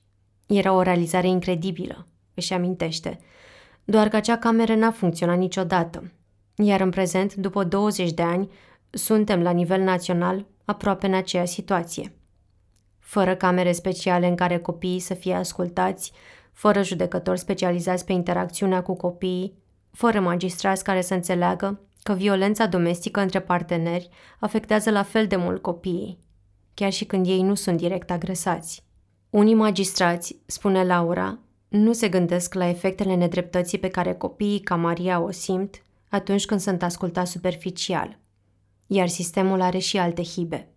Era 0.46 0.72
o 0.72 0.82
realizare 0.82 1.28
incredibilă, 1.28 2.06
își 2.34 2.52
amintește, 2.52 3.18
doar 3.84 4.08
că 4.08 4.16
acea 4.16 4.36
cameră 4.36 4.74
n-a 4.74 4.90
funcționat 4.90 5.38
niciodată. 5.38 6.12
Iar 6.56 6.80
în 6.80 6.90
prezent, 6.90 7.34
după 7.34 7.64
20 7.64 8.12
de 8.12 8.22
ani, 8.22 8.50
suntem 8.90 9.42
la 9.42 9.50
nivel 9.50 9.80
național 9.80 10.46
aproape 10.64 11.06
în 11.06 11.14
aceeași 11.14 11.52
situație 11.52 12.12
fără 13.04 13.34
camere 13.34 13.72
speciale 13.72 14.26
în 14.26 14.34
care 14.34 14.58
copiii 14.58 14.98
să 14.98 15.14
fie 15.14 15.34
ascultați, 15.34 16.12
fără 16.52 16.82
judecători 16.82 17.38
specializați 17.38 18.04
pe 18.04 18.12
interacțiunea 18.12 18.82
cu 18.82 18.94
copiii, 18.94 19.54
fără 19.90 20.20
magistrați 20.20 20.84
care 20.84 21.00
să 21.00 21.14
înțeleagă 21.14 21.80
că 22.02 22.12
violența 22.12 22.66
domestică 22.66 23.20
între 23.20 23.40
parteneri 23.40 24.08
afectează 24.40 24.90
la 24.90 25.02
fel 25.02 25.26
de 25.26 25.36
mult 25.36 25.62
copiii, 25.62 26.18
chiar 26.74 26.92
și 26.92 27.04
când 27.04 27.26
ei 27.26 27.42
nu 27.42 27.54
sunt 27.54 27.76
direct 27.76 28.10
agresați. 28.10 28.84
Unii 29.30 29.54
magistrați, 29.54 30.36
spune 30.46 30.84
Laura, 30.84 31.38
nu 31.68 31.92
se 31.92 32.08
gândesc 32.08 32.54
la 32.54 32.68
efectele 32.68 33.14
nedreptății 33.14 33.78
pe 33.78 33.88
care 33.88 34.14
copiii 34.14 34.60
ca 34.60 34.74
Maria 34.76 35.20
o 35.20 35.30
simt 35.30 35.82
atunci 36.08 36.46
când 36.46 36.60
sunt 36.60 36.82
ascultați 36.82 37.30
superficial, 37.30 38.18
iar 38.86 39.08
sistemul 39.08 39.60
are 39.60 39.78
și 39.78 39.98
alte 39.98 40.22
hibe. 40.22 40.68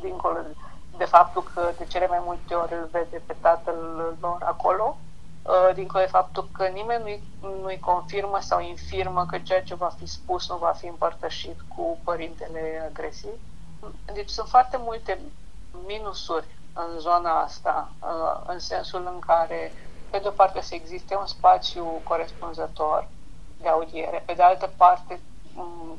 Dincolo 0.00 0.40
de 0.42 0.61
faptul 1.04 1.42
că 1.54 1.72
de 1.78 1.84
cele 1.84 2.06
mai 2.06 2.20
multe 2.24 2.54
ori 2.54 2.72
îl 2.72 2.88
vede 2.92 3.22
pe 3.26 3.36
tatăl 3.40 4.16
lor 4.20 4.42
acolo, 4.42 4.96
uh, 5.42 5.74
dincolo 5.74 6.04
de 6.04 6.10
faptul 6.10 6.48
că 6.52 6.66
nimeni 6.66 7.02
nu-i, 7.02 7.22
nu-i 7.60 7.78
confirmă 7.78 8.38
sau 8.40 8.60
infirmă 8.60 9.26
că 9.26 9.38
ceea 9.38 9.62
ce 9.62 9.74
va 9.74 9.88
fi 9.88 10.06
spus 10.06 10.48
nu 10.48 10.56
va 10.56 10.72
fi 10.72 10.86
împărtășit 10.86 11.60
cu 11.76 11.98
părintele 12.04 12.82
agresiv. 12.90 13.32
Deci 14.12 14.28
sunt 14.28 14.48
foarte 14.48 14.76
multe 14.76 15.20
minusuri 15.86 16.46
în 16.72 16.98
zona 16.98 17.40
asta, 17.40 17.92
uh, 18.00 18.42
în 18.46 18.58
sensul 18.58 19.06
în 19.06 19.18
care, 19.18 19.72
pe 20.10 20.18
de 20.18 20.28
o 20.28 20.30
parte, 20.30 20.60
să 20.60 20.74
existe 20.74 21.16
un 21.16 21.26
spațiu 21.26 21.84
corespunzător 21.84 23.08
de 23.60 23.68
audiere, 23.68 24.22
pe 24.26 24.32
de 24.32 24.42
altă 24.42 24.72
parte, 24.76 25.20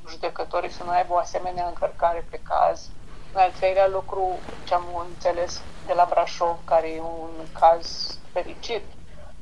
judecătorii 0.10 0.70
să 0.72 0.84
nu 0.84 0.90
aibă 0.90 1.14
o 1.14 1.18
asemenea 1.18 1.68
încărcare 1.68 2.26
pe 2.30 2.40
caz, 2.44 2.90
în 3.03 3.03
al 3.36 3.52
treilea 3.52 3.88
lucru, 3.88 4.40
ce 4.64 4.74
am 4.74 5.06
înțeles 5.08 5.62
de 5.86 5.94
la 5.94 6.08
Brașov, 6.10 6.58
care 6.66 6.88
e 6.90 7.02
un 7.02 7.30
caz 7.60 8.18
fericit, 8.32 8.84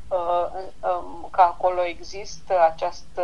uh, 0.07 0.45
um, 0.79 1.27
că 1.31 1.41
acolo 1.41 1.83
există 1.83 2.61
această 2.61 3.23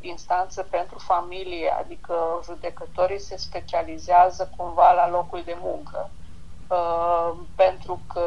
instanță 0.00 0.62
pentru 0.62 0.98
familie, 0.98 1.70
adică 1.78 2.40
judecătorii 2.44 3.18
se 3.20 3.36
specializează 3.36 4.50
cumva 4.56 4.92
la 4.92 5.08
locul 5.08 5.42
de 5.44 5.56
muncă, 5.60 6.10
uh, 6.68 7.32
pentru 7.54 8.00
că 8.12 8.26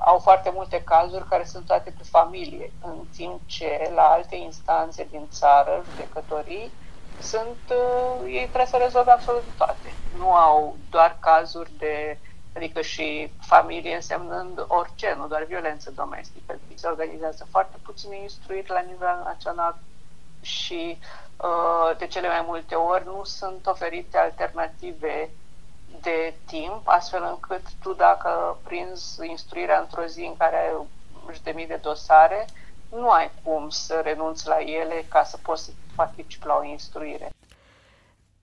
au 0.00 0.18
foarte 0.18 0.50
multe 0.54 0.82
cazuri 0.82 1.28
care 1.28 1.44
sunt 1.44 1.66
toate 1.66 1.90
pe 1.90 2.02
familie, 2.02 2.72
în 2.82 3.04
timp 3.16 3.40
ce 3.46 3.90
la 3.94 4.02
alte 4.02 4.36
instanțe 4.36 5.04
din 5.10 5.28
țară, 5.30 5.82
judecătorii, 5.84 6.72
sunt, 7.20 7.58
uh, 7.70 8.22
ei 8.26 8.42
trebuie 8.44 8.66
să 8.66 8.76
rezolve 8.76 9.10
absolut 9.10 9.44
toate. 9.56 9.94
Nu 10.16 10.32
au 10.32 10.76
doar 10.90 11.16
cazuri 11.20 11.70
de, 11.78 12.18
adică 12.56 12.80
și 12.80 13.32
familie 13.40 13.94
însemnând 13.94 14.64
orice, 14.68 15.14
nu 15.18 15.26
doar 15.26 15.44
violență 15.44 15.90
domestică. 15.90 16.58
Se 16.74 16.86
organizează 16.86 17.46
foarte 17.50 17.76
puține 17.84 18.20
instruiri 18.22 18.68
la 18.70 18.80
nivel 18.80 19.20
național 19.24 19.78
și 20.40 20.98
uh, 21.36 21.96
de 21.98 22.06
cele 22.06 22.28
mai 22.28 22.44
multe 22.46 22.74
ori 22.74 23.04
nu 23.04 23.24
sunt 23.24 23.66
oferite 23.66 24.18
alternative 24.18 25.30
de 26.00 26.34
timp, 26.46 26.80
astfel 26.84 27.26
încât 27.28 27.62
tu 27.82 27.92
dacă 27.92 28.56
prinzi 28.62 29.26
instruirea 29.26 29.78
într-o 29.80 30.04
zi 30.04 30.20
în 30.24 30.36
care 30.36 30.56
ai 30.56 30.86
de 31.42 31.50
mii 31.50 31.66
de 31.66 31.78
dosare, 31.82 32.46
nu 32.90 33.08
ai 33.08 33.30
cum 33.42 33.68
să 33.68 34.00
renunți 34.04 34.48
la 34.48 34.56
ele 34.60 35.04
ca 35.08 35.22
să 35.22 35.38
poți 35.42 35.64
să 35.64 35.70
participi 35.94 36.46
la 36.46 36.58
o 36.62 36.70
instruire. 36.70 37.30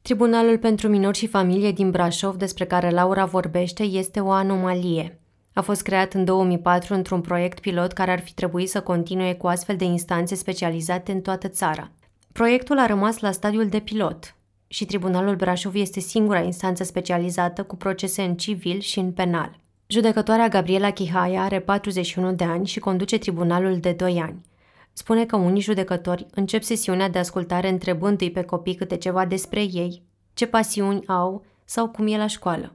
Tribunalul 0.01 0.57
pentru 0.57 0.87
Minori 0.87 1.17
și 1.17 1.27
Familie 1.27 1.71
din 1.71 1.91
Brașov, 1.91 2.35
despre 2.35 2.65
care 2.65 2.89
Laura 2.89 3.25
vorbește, 3.25 3.83
este 3.83 4.19
o 4.19 4.31
anomalie. 4.31 5.19
A 5.53 5.61
fost 5.61 5.81
creat 5.81 6.13
în 6.13 6.25
2004 6.25 6.93
într-un 6.93 7.21
proiect 7.21 7.59
pilot 7.59 7.91
care 7.91 8.11
ar 8.11 8.19
fi 8.19 8.33
trebuit 8.33 8.69
să 8.69 8.81
continue 8.81 9.33
cu 9.33 9.47
astfel 9.47 9.75
de 9.75 9.83
instanțe 9.83 10.35
specializate 10.35 11.11
în 11.11 11.21
toată 11.21 11.47
țara. 11.47 11.91
Proiectul 12.31 12.79
a 12.79 12.85
rămas 12.85 13.19
la 13.19 13.31
stadiul 13.31 13.67
de 13.67 13.79
pilot 13.79 14.35
și 14.67 14.85
Tribunalul 14.85 15.35
Brașov 15.35 15.75
este 15.75 15.99
singura 15.99 16.39
instanță 16.39 16.83
specializată 16.83 17.63
cu 17.63 17.75
procese 17.75 18.21
în 18.21 18.35
civil 18.35 18.79
și 18.79 18.99
în 18.99 19.11
penal. 19.11 19.59
Judecătoarea 19.89 20.47
Gabriela 20.47 20.91
Chihaia 20.91 21.41
are 21.41 21.59
41 21.59 22.31
de 22.31 22.43
ani 22.43 22.67
și 22.67 22.79
conduce 22.79 23.17
tribunalul 23.17 23.79
de 23.79 23.91
2 23.91 24.19
ani. 24.21 24.45
Spune 24.93 25.25
că 25.25 25.35
unii 25.35 25.61
judecători 25.61 26.25
încep 26.35 26.61
sesiunea 26.61 27.09
de 27.09 27.19
ascultare 27.19 27.67
întrebându-i 27.67 28.31
pe 28.31 28.43
copii 28.43 28.75
câte 28.75 28.97
ceva 28.97 29.25
despre 29.25 29.59
ei, 29.59 30.01
ce 30.33 30.47
pasiuni 30.47 31.07
au 31.07 31.45
sau 31.65 31.89
cum 31.89 32.07
e 32.07 32.17
la 32.17 32.27
școală. 32.27 32.73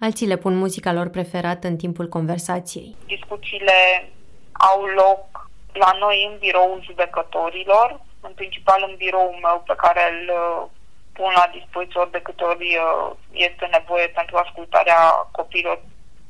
Alții 0.00 0.26
le 0.26 0.36
pun 0.36 0.56
muzica 0.56 0.92
lor 0.92 1.08
preferată 1.08 1.66
în 1.66 1.76
timpul 1.76 2.08
conversației. 2.08 2.96
Discuțiile 3.06 4.10
au 4.52 4.84
loc 4.84 5.50
la 5.72 5.96
noi 5.98 6.28
în 6.30 6.38
biroul 6.38 6.82
judecătorilor, 6.82 8.00
în 8.20 8.32
principal 8.34 8.84
în 8.88 8.94
biroul 8.96 9.38
meu 9.42 9.62
pe 9.66 9.74
care 9.76 10.00
îl 10.12 10.32
uh, 10.34 10.70
pun 11.12 11.32
la 11.36 11.50
dispoziție 11.52 12.00
ori 12.00 12.10
de 12.10 12.20
câte 12.22 12.44
ori 12.44 12.68
uh, 12.76 13.10
este 13.32 13.66
nevoie 13.76 14.06
pentru 14.06 14.36
ascultarea 14.36 15.00
copiilor 15.32 15.78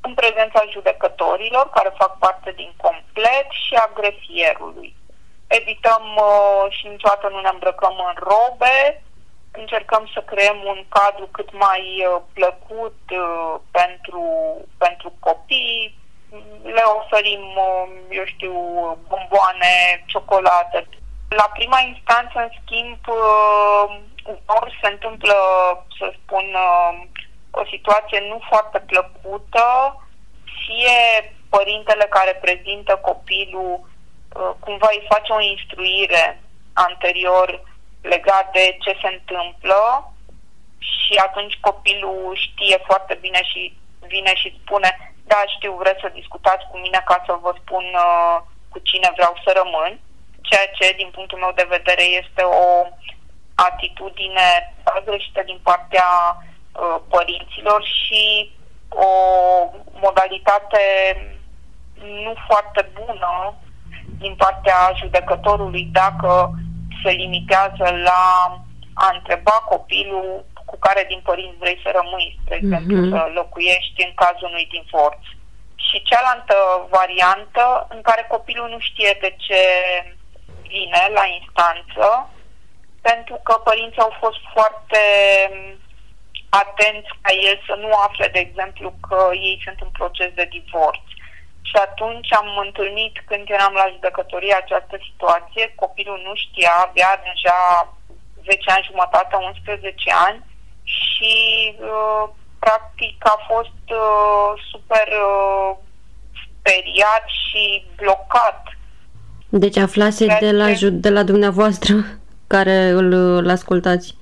în 0.07 0.15
prezența 0.15 0.61
judecătorilor 0.71 1.71
care 1.71 2.01
fac 2.03 2.19
parte 2.19 2.51
din 2.61 2.73
complet 2.77 3.47
și 3.65 3.75
a 3.75 3.91
grefierului. 3.95 4.97
Evităm 5.47 6.05
uh, 6.17 6.65
și 6.77 6.87
niciodată 6.87 7.29
nu 7.29 7.41
ne 7.41 7.51
îmbrăcăm 7.53 7.95
în 8.09 8.15
robe, 8.31 9.03
încercăm 9.51 10.11
să 10.15 10.21
creăm 10.21 10.59
un 10.73 10.85
cadru 10.89 11.27
cât 11.37 11.51
mai 11.65 11.83
uh, 12.07 12.21
plăcut 12.33 12.99
uh, 13.11 13.55
pentru, 13.71 14.25
pentru 14.79 15.13
copii, 15.21 16.03
le 16.63 16.85
oferim, 17.01 17.45
uh, 17.69 17.89
eu 18.11 18.25
știu, 18.25 18.53
bomboane, 19.09 20.05
ciocolată. 20.07 20.85
La 21.29 21.51
prima 21.53 21.81
instanță, 21.81 22.37
în 22.39 22.51
schimb, 22.61 22.99
uh, 23.09 23.97
uneori 24.25 24.79
se 24.83 24.89
întâmplă, 24.89 25.37
să 25.99 26.13
spun, 26.19 26.47
uh, 26.55 27.07
o 27.61 27.65
situație 27.75 28.21
nu 28.31 28.39
foarte 28.51 28.79
plăcută, 28.81 29.67
fie 30.65 30.99
părintele 31.49 32.07
care 32.11 32.35
prezintă 32.35 32.97
copilul 32.97 33.73
uh, 33.81 34.51
cumva 34.61 34.89
îi 34.91 35.07
face 35.09 35.33
o 35.33 35.41
instruire 35.41 36.41
anterior 36.73 37.49
legat 38.03 38.53
de 38.53 38.77
ce 38.81 38.99
se 39.03 39.09
întâmplă 39.17 40.13
și 40.79 41.15
atunci 41.27 41.59
copilul 41.61 42.37
știe 42.47 42.79
foarte 42.89 43.15
bine 43.21 43.43
și 43.43 43.77
vine 44.07 44.35
și 44.35 44.59
spune 44.63 45.15
da, 45.27 45.43
știu, 45.57 45.73
vreți 45.73 46.01
să 46.01 46.19
discutați 46.21 46.65
cu 46.71 46.77
mine 46.79 47.01
ca 47.05 47.23
să 47.27 47.33
vă 47.41 47.53
spun 47.61 47.85
uh, 47.85 48.37
cu 48.73 48.79
cine 48.79 49.09
vreau 49.17 49.35
să 49.45 49.51
rămân, 49.61 50.01
ceea 50.49 50.67
ce, 50.79 50.93
din 50.97 51.11
punctul 51.15 51.39
meu 51.39 51.53
de 51.55 51.67
vedere, 51.77 52.03
este 52.03 52.43
o 52.43 52.87
atitudine 53.55 54.75
greșită 55.05 55.43
din 55.43 55.61
partea 55.63 56.09
Uh, 56.75 56.97
părinților 57.09 57.85
și 57.85 58.51
o 58.89 59.11
modalitate 60.01 60.85
nu 62.25 62.35
foarte 62.47 62.91
bună 62.95 63.55
din 64.19 64.35
partea 64.35 64.93
judecătorului 65.01 65.89
dacă 65.93 66.51
se 67.03 67.11
limitează 67.11 67.87
la 68.09 68.23
a 68.95 69.11
întreba 69.15 69.51
copilul 69.51 70.45
cu 70.65 70.77
care 70.79 71.05
din 71.09 71.21
părinți 71.25 71.59
vrei 71.59 71.81
să 71.83 71.91
rămâi, 71.99 72.39
spre 72.41 72.57
mm-hmm. 72.57 72.63
exemplu, 72.63 73.09
să 73.09 73.31
locuiești 73.35 74.05
în 74.07 74.13
cazul 74.15 74.49
unui 74.51 74.69
divorț. 74.77 75.23
Și 75.87 76.03
cealaltă 76.03 76.57
variantă 76.91 77.87
în 77.89 78.01
care 78.03 78.27
copilul 78.29 78.69
nu 78.69 78.79
știe 78.79 79.19
de 79.21 79.35
ce 79.45 79.63
vine 80.63 81.03
la 81.19 81.25
instanță, 81.39 82.07
pentru 83.01 83.41
că 83.43 83.55
părinții 83.69 84.07
au 84.07 84.15
fost 84.21 84.41
foarte 84.55 85.03
atenți 86.63 87.11
ca 87.23 87.33
el 87.49 87.57
să 87.69 87.75
nu 87.85 87.91
afle, 88.07 88.27
de 88.33 88.41
exemplu, 88.47 88.89
că 89.07 89.21
ei 89.49 89.63
sunt 89.65 89.79
în 89.87 89.93
proces 90.01 90.31
de 90.41 90.47
divorț. 90.57 91.05
Și 91.69 91.77
atunci 91.87 92.31
am 92.41 92.49
întâlnit 92.67 93.15
când 93.29 93.45
eram 93.57 93.75
la 93.81 93.91
judecătorie 93.95 94.55
această 94.55 94.97
situație, 95.09 95.65
copilul 95.83 96.21
nu 96.27 96.35
știa, 96.45 96.73
avea 96.87 97.13
deja 97.29 97.59
10 98.45 98.71
ani 98.75 98.89
jumătate, 98.91 99.35
11 99.37 100.11
ani 100.27 100.41
și 100.97 101.35
uh, 101.79 102.25
practic 102.59 103.17
a 103.35 103.39
fost 103.51 103.85
uh, 104.03 104.51
super 104.71 105.07
uh, 105.27 105.71
speriat 106.45 107.25
și 107.43 107.85
blocat. 107.97 108.63
Deci 109.49 109.77
aflase 109.77 110.37
de 110.41 110.51
la, 110.53 110.67
de 110.91 111.11
la 111.11 111.23
dumneavoastră 111.23 111.95
care 112.55 112.79
îl, 112.89 113.13
îl 113.13 113.51
ascultați. 113.51 114.17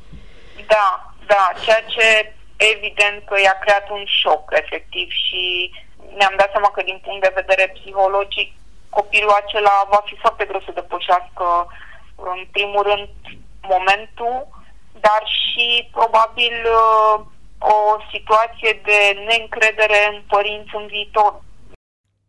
Da, 0.66 1.01
da, 1.32 1.44
ceea 1.64 1.82
ce 1.94 2.06
evident 2.72 3.18
că 3.28 3.40
i-a 3.40 3.58
creat 3.64 3.86
un 3.90 4.04
șoc, 4.20 4.44
efectiv, 4.62 5.08
și 5.24 5.42
ne-am 6.16 6.34
dat 6.36 6.50
seama 6.50 6.70
că 6.72 6.82
din 6.82 6.98
punct 7.04 7.22
de 7.22 7.38
vedere 7.40 7.74
psihologic 7.76 8.48
copilul 8.98 9.34
acela 9.42 9.76
va 9.92 10.00
fi 10.08 10.14
foarte 10.24 10.44
greu 10.44 10.62
să 10.64 10.72
depășească, 10.80 11.46
în 12.34 12.40
primul 12.56 12.82
rând, 12.90 13.08
momentul, 13.74 14.38
dar 15.06 15.22
și 15.40 15.88
probabil 15.92 16.56
o 17.58 17.78
situație 18.12 18.72
de 18.88 18.98
neîncredere 19.26 20.00
în 20.12 20.18
părinți 20.28 20.76
în 20.80 20.86
viitor, 20.86 21.32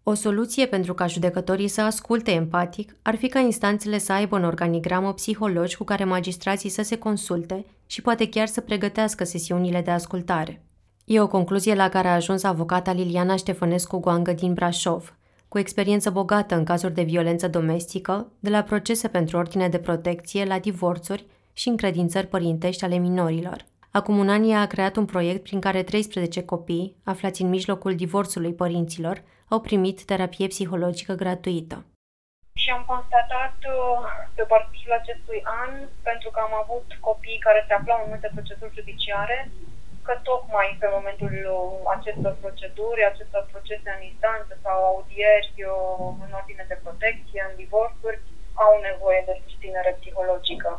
o 0.06 0.14
soluție 0.14 0.66
pentru 0.66 0.94
ca 0.94 1.08
judecătorii 1.08 1.68
să 1.68 1.82
asculte 1.82 2.32
empatic 2.32 2.96
ar 3.02 3.16
fi 3.16 3.28
ca 3.28 3.40
instanțele 3.40 3.98
să 3.98 4.12
aibă 4.12 4.36
în 4.36 4.44
organigramă 4.44 5.14
psihologi 5.14 5.78
cu 5.78 5.84
care 5.84 6.04
magistrații 6.04 6.70
să 6.70 6.82
se 6.82 6.98
consulte 6.98 7.66
și 7.86 8.02
poate 8.02 8.30
chiar 8.30 8.48
să 8.48 8.62
pregătească 8.62 9.24
sesiunile 9.24 9.82
de 9.82 9.92
ascultare. 9.92 10.62
E 11.06 11.22
o 11.22 11.28
concluzie 11.28 11.76
la 11.76 11.90
care 11.90 12.08
a 12.08 12.14
ajuns 12.14 12.44
avocata 12.44 12.92
Liliana 12.92 13.36
Ștefănescu 13.36 13.98
Goangă 13.98 14.32
din 14.32 14.54
Brașov, 14.54 15.16
cu 15.48 15.60
experiență 15.60 16.10
bogată 16.10 16.56
în 16.56 16.64
cazuri 16.64 16.94
de 16.94 17.04
violență 17.04 17.48
domestică, 17.48 18.32
de 18.40 18.50
la 18.50 18.62
procese 18.62 19.08
pentru 19.08 19.38
ordine 19.38 19.68
de 19.68 19.78
protecție 19.78 20.46
la 20.46 20.60
divorțuri 20.60 21.26
și 21.54 21.70
încredințări 21.70 22.28
părintești 22.28 22.84
ale 22.84 22.98
minorilor. 22.98 23.66
Acum 23.92 24.18
un 24.18 24.30
an 24.30 24.50
ea 24.50 24.62
a 24.62 24.66
creat 24.66 24.96
un 24.96 25.06
proiect 25.06 25.44
prin 25.44 25.60
care 25.60 25.84
13 25.84 26.44
copii, 26.44 26.96
aflați 27.04 27.42
în 27.42 27.50
mijlocul 27.50 27.96
divorțului 27.96 28.54
părinților, 28.54 29.24
au 29.54 29.60
primit 29.70 29.98
terapie 30.12 30.48
psihologică 30.54 31.14
gratuită. 31.24 31.78
Și 32.62 32.70
am 32.78 32.84
constatat 32.94 33.58
uh, 33.76 34.00
pe 34.38 34.44
parcursul 34.54 34.94
acestui 35.02 35.40
an, 35.64 35.72
pentru 36.10 36.30
că 36.34 36.40
am 36.48 36.54
avut 36.64 36.88
copii 37.08 37.44
care 37.48 37.62
se 37.68 37.74
aflau 37.74 38.00
în 38.02 38.10
multe 38.12 38.30
proceduri 38.36 38.78
judiciare, 38.80 39.38
că 40.06 40.14
tocmai 40.30 40.70
pe 40.80 40.88
momentul 40.98 41.34
uh, 41.46 41.56
acestor 41.96 42.34
proceduri, 42.44 43.10
acestor 43.12 43.44
procese 43.54 43.90
în 43.98 44.02
instanță 44.12 44.54
sau 44.66 44.78
audieri 44.92 45.52
uh, 45.58 46.08
în 46.26 46.32
ordine 46.40 46.66
de 46.72 46.78
protecție, 46.86 47.42
în 47.50 47.56
divorțuri, 47.64 48.20
au 48.66 48.74
nevoie 48.90 49.22
de 49.30 49.36
susținere 49.44 49.92
psihologică. 50.00 50.72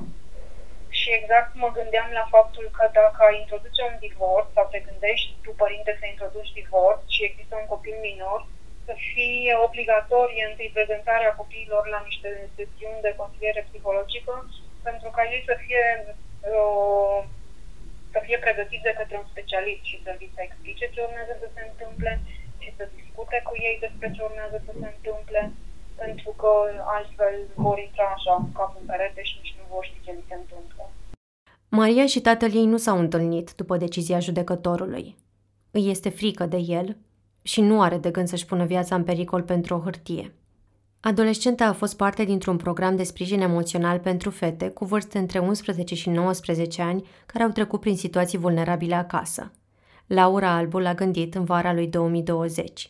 Și 0.99 1.09
exact 1.19 1.51
mă 1.63 1.71
gândeam 1.79 2.09
la 2.21 2.27
faptul 2.37 2.67
că 2.77 2.85
dacă 3.01 3.19
ai 3.25 3.37
introduce 3.43 3.83
un 3.91 3.97
divorț 4.07 4.47
sau 4.57 4.67
te 4.71 4.81
gândești 4.89 5.29
tu, 5.43 5.51
părinte, 5.63 5.91
să 5.99 6.05
introduci 6.07 6.59
divorț 6.61 7.01
și 7.15 7.25
există 7.25 7.55
un 7.57 7.67
copil 7.75 7.97
minor, 8.09 8.41
să 8.87 8.95
fie 9.11 9.53
obligatorie 9.67 10.45
întâi 10.51 10.77
prezentarea 10.77 11.37
copiilor 11.41 11.85
la 11.95 12.01
niște 12.09 12.29
sesiuni 12.57 13.05
de 13.07 13.13
consiliere 13.21 13.67
psihologică 13.69 14.35
pentru 14.89 15.09
ca 15.17 15.23
ei 15.35 15.43
să 15.49 15.55
fie 15.65 15.85
uh, 16.55 17.21
să 18.15 18.19
fie 18.27 18.39
pregătiți 18.45 18.89
de 18.89 18.99
către 19.01 19.17
un 19.23 19.29
specialist 19.33 19.85
și 19.91 20.03
să 20.05 20.11
li 20.19 20.35
se 20.35 20.43
explice 20.45 20.85
ce 20.95 21.01
urmează 21.07 21.35
să 21.43 21.49
se 21.55 21.63
întâmple 21.71 22.13
și 22.63 22.71
să 22.77 22.85
discute 22.99 23.37
cu 23.49 23.55
ei 23.69 23.77
despre 23.85 24.09
ce 24.15 24.21
urmează 24.23 24.57
să 24.67 24.73
se 24.81 24.89
întâmple 24.95 25.43
pentru 26.03 26.31
că 26.41 26.53
altfel 26.97 27.37
vor 27.65 27.79
intra 27.87 28.09
așa 28.17 28.35
cu 28.43 28.51
capul 28.59 28.81
în 28.81 28.87
perete 28.93 29.23
și 29.29 29.39
nici 29.41 29.57
nu 29.59 29.65
vor 29.73 29.85
ști 29.89 30.05
ce 30.05 30.13
li 30.17 30.29
se 30.29 30.37
întâmplă. 30.43 30.83
Maria 31.81 32.07
și 32.07 32.21
tatăl 32.21 32.51
ei 32.61 32.69
nu 32.75 32.77
s-au 32.77 32.99
întâlnit 32.99 33.49
după 33.61 33.77
decizia 33.77 34.19
judecătorului. 34.27 35.05
Îi 35.71 35.91
este 35.95 36.09
frică 36.09 36.45
de 36.47 36.61
el 36.79 36.97
și 37.47 37.61
nu 37.61 37.81
are 37.81 37.99
de 37.99 38.11
gând 38.11 38.29
să-și 38.29 38.47
pună 38.47 38.65
viața 38.65 38.95
în 38.95 39.05
pericol 39.05 39.43
pentru 39.43 39.75
o 39.75 39.81
hârtie. 39.81 40.35
Adolescenta 41.01 41.67
a 41.67 41.73
fost 41.73 41.97
parte 41.97 42.25
dintr-un 42.25 42.57
program 42.57 42.97
de 42.97 43.03
sprijin 43.03 43.41
emoțional 43.41 43.99
pentru 43.99 44.31
fete 44.31 44.69
cu 44.69 44.85
vârste 44.85 45.19
între 45.19 45.39
11 45.39 45.95
și 45.95 46.09
19 46.09 46.83
ani 46.83 47.05
care 47.27 47.45
au 47.45 47.51
trecut 47.51 47.81
prin 47.81 47.97
situații 47.97 48.39
vulnerabile 48.39 48.95
acasă. 48.95 49.53
Laura 50.07 50.51
Albu 50.51 50.79
l-a 50.79 50.95
gândit 50.95 51.35
în 51.35 51.45
vara 51.45 51.73
lui 51.73 51.87
2020. 51.87 52.89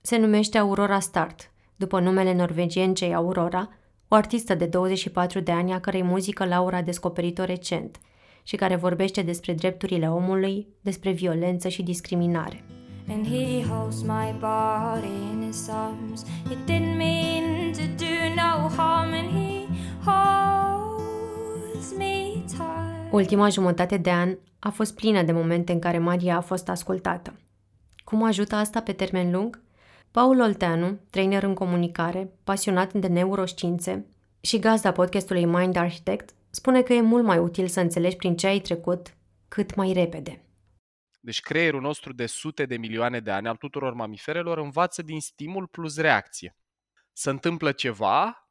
Se 0.00 0.16
numește 0.16 0.58
Aurora 0.58 1.00
Start, 1.00 1.50
după 1.76 2.00
numele 2.00 2.34
norvegiancei 2.34 3.14
Aurora, 3.14 3.68
o 4.08 4.14
artistă 4.14 4.54
de 4.54 4.66
24 4.66 5.40
de 5.40 5.52
ani 5.52 5.72
a 5.72 5.80
cărei 5.80 6.02
muzică 6.02 6.44
Laura 6.44 6.76
a 6.76 6.82
descoperit-o 6.82 7.44
recent 7.44 8.00
și 8.42 8.56
care 8.56 8.76
vorbește 8.76 9.22
despre 9.22 9.52
drepturile 9.52 10.10
omului, 10.10 10.68
despre 10.80 11.10
violență 11.10 11.68
și 11.68 11.82
discriminare 11.82 12.64
and 13.08 13.26
he 13.26 13.62
holds 13.62 14.02
my 14.02 14.34
body 14.40 15.14
in 15.32 15.42
his 15.46 15.68
arms. 15.68 16.24
He 16.48 16.56
didn't 16.66 16.96
mean 16.96 17.72
to 17.72 17.82
do 18.04 18.34
no 18.34 18.68
harm 18.76 19.12
and 19.12 19.30
he 19.30 19.66
holds 20.04 21.92
me 21.96 22.44
tight. 22.46 23.12
Ultima 23.12 23.48
jumătate 23.48 23.96
de 23.96 24.10
an 24.10 24.36
a 24.58 24.70
fost 24.70 24.94
plină 24.94 25.22
de 25.22 25.32
momente 25.32 25.72
în 25.72 25.78
care 25.78 25.98
Maria 25.98 26.36
a 26.36 26.40
fost 26.40 26.68
ascultată. 26.68 27.34
Cum 28.04 28.22
ajută 28.22 28.54
asta 28.54 28.80
pe 28.80 28.92
termen 28.92 29.30
lung? 29.30 29.62
Paul 30.10 30.40
Olteanu, 30.40 30.98
trainer 31.10 31.42
în 31.42 31.54
comunicare, 31.54 32.32
pasionat 32.44 32.92
de 32.92 33.06
neuroștiințe 33.06 34.06
și 34.40 34.58
gazda 34.58 34.92
podcastului 34.92 35.44
Mind 35.44 35.76
Architect, 35.76 36.30
spune 36.50 36.82
că 36.82 36.92
e 36.92 37.00
mult 37.00 37.24
mai 37.24 37.38
util 37.38 37.66
să 37.66 37.80
înțelegi 37.80 38.16
prin 38.16 38.36
ce 38.36 38.46
ai 38.46 38.58
trecut 38.58 39.14
cât 39.48 39.74
mai 39.74 39.92
repede. 39.92 40.43
Deci 41.24 41.40
creierul 41.40 41.80
nostru 41.80 42.12
de 42.12 42.26
sute 42.26 42.66
de 42.66 42.76
milioane 42.76 43.20
de 43.20 43.30
ani 43.30 43.48
al 43.48 43.56
tuturor 43.56 43.92
mamiferelor 43.92 44.58
învață 44.58 45.02
din 45.02 45.20
stimul 45.20 45.66
plus 45.66 45.96
reacție. 45.96 46.56
Se 47.12 47.30
întâmplă 47.30 47.72
ceva, 47.72 48.48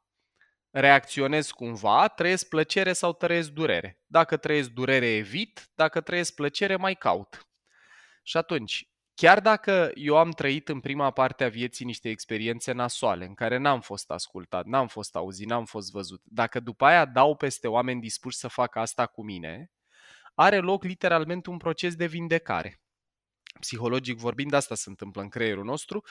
reacționez 0.70 1.50
cumva, 1.50 2.08
trăiesc 2.08 2.48
plăcere 2.48 2.92
sau 2.92 3.12
trăiesc 3.12 3.50
durere. 3.50 4.00
Dacă 4.06 4.36
trăiesc 4.36 4.68
durere, 4.68 5.06
evit, 5.06 5.70
dacă 5.74 6.00
trăiesc 6.00 6.34
plăcere, 6.34 6.76
mai 6.76 6.94
caut. 6.94 7.48
Și 8.22 8.36
atunci, 8.36 8.88
chiar 9.14 9.40
dacă 9.40 9.90
eu 9.94 10.16
am 10.16 10.30
trăit 10.30 10.68
în 10.68 10.80
prima 10.80 11.10
parte 11.10 11.44
a 11.44 11.48
vieții 11.48 11.84
niște 11.84 12.08
experiențe 12.08 12.72
nasoale, 12.72 13.24
în 13.24 13.34
care 13.34 13.56
n-am 13.56 13.80
fost 13.80 14.10
ascultat, 14.10 14.64
n-am 14.64 14.86
fost 14.86 15.16
auzit, 15.16 15.46
n-am 15.46 15.64
fost 15.64 15.90
văzut, 15.90 16.22
dacă 16.24 16.60
după 16.60 16.84
aia 16.84 17.04
dau 17.04 17.36
peste 17.36 17.68
oameni 17.68 18.00
dispuși 18.00 18.36
să 18.36 18.48
facă 18.48 18.78
asta 18.78 19.06
cu 19.06 19.24
mine, 19.24 19.70
are 20.34 20.58
loc 20.58 20.84
literalmente 20.84 21.50
un 21.50 21.56
proces 21.56 21.94
de 21.94 22.06
vindecare. 22.06 22.80
Psihologic 23.60 24.18
vorbind, 24.18 24.52
asta 24.52 24.74
se 24.74 24.88
întâmplă 24.88 25.22
în 25.22 25.28
creierul 25.28 25.64
nostru. 25.64 26.04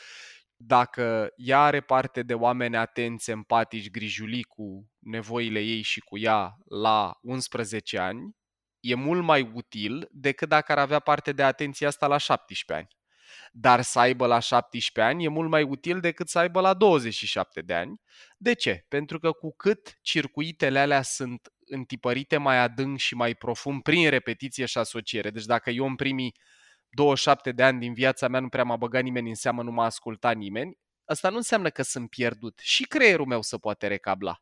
Dacă 0.56 1.34
ea 1.36 1.60
are 1.60 1.82
parte 1.82 2.24
de 2.24 2.34
oameni 2.34 2.78
atenți, 2.78 3.30
empatici, 3.30 3.92
grijuli 3.92 4.44
cu 4.44 4.92
nevoile 5.00 5.60
ei 5.60 5.82
și 5.82 6.00
cu 6.00 6.18
ea 6.18 6.58
la 6.66 7.18
11 7.22 7.98
ani, 7.98 8.36
e 8.80 8.96
mult 8.96 9.24
mai 9.24 9.52
util 9.54 10.08
decât 10.12 10.50
dacă 10.50 10.72
ar 10.72 10.78
avea 10.78 11.00
parte 11.00 11.32
de 11.32 11.44
atenția 11.44 11.88
asta 11.88 12.08
la 12.08 12.18
17 12.18 12.74
ani. 12.74 13.02
Dar 13.52 13.82
să 13.82 14.00
aibă 14.00 14.26
la 14.26 14.40
17 14.40 15.14
ani 15.14 15.24
e 15.24 15.28
mult 15.28 15.50
mai 15.50 15.64
util 15.64 16.00
decât 16.00 16.30
să 16.30 16.40
aibă 16.40 16.62
la 16.62 16.74
27 16.74 17.62
de 17.62 17.74
ani. 17.74 18.02
De 18.38 18.54
ce? 18.54 18.86
Pentru 18.88 19.20
că 19.20 19.32
cu 19.32 19.56
cât 19.56 19.98
circuitele 20.02 20.80
alea 20.80 21.02
sunt 21.02 21.54
întipărite 21.74 22.38
mai 22.38 22.58
adânc 22.58 22.98
și 22.98 23.16
mai 23.16 23.36
profund 23.36 23.82
prin 23.82 24.10
repetiție 24.10 24.66
și 24.66 24.78
asociere. 24.78 25.30
Deci 25.30 25.46
dacă 25.46 25.70
eu 25.70 25.86
în 25.86 25.96
primii 25.96 26.36
27 26.90 27.52
de 27.52 27.64
ani 27.64 27.80
din 27.80 27.94
viața 27.94 28.28
mea 28.28 28.40
nu 28.40 28.50
prea 28.50 28.64
m-a 28.64 28.76
băgat 28.76 29.04
nimeni 29.04 29.30
în 29.30 29.36
seamă, 29.36 29.64
nu 29.64 29.72
m-a 29.72 29.86
ascultat 29.86 30.36
nimeni, 30.36 30.78
asta 31.06 31.30
nu 31.30 31.36
înseamnă 31.36 31.70
că 31.70 31.82
sunt 31.82 32.10
pierdut. 32.10 32.60
Și 32.60 32.84
creierul 32.84 33.26
meu 33.26 33.42
să 33.42 33.58
poate 33.58 33.88
recabla. 33.88 34.42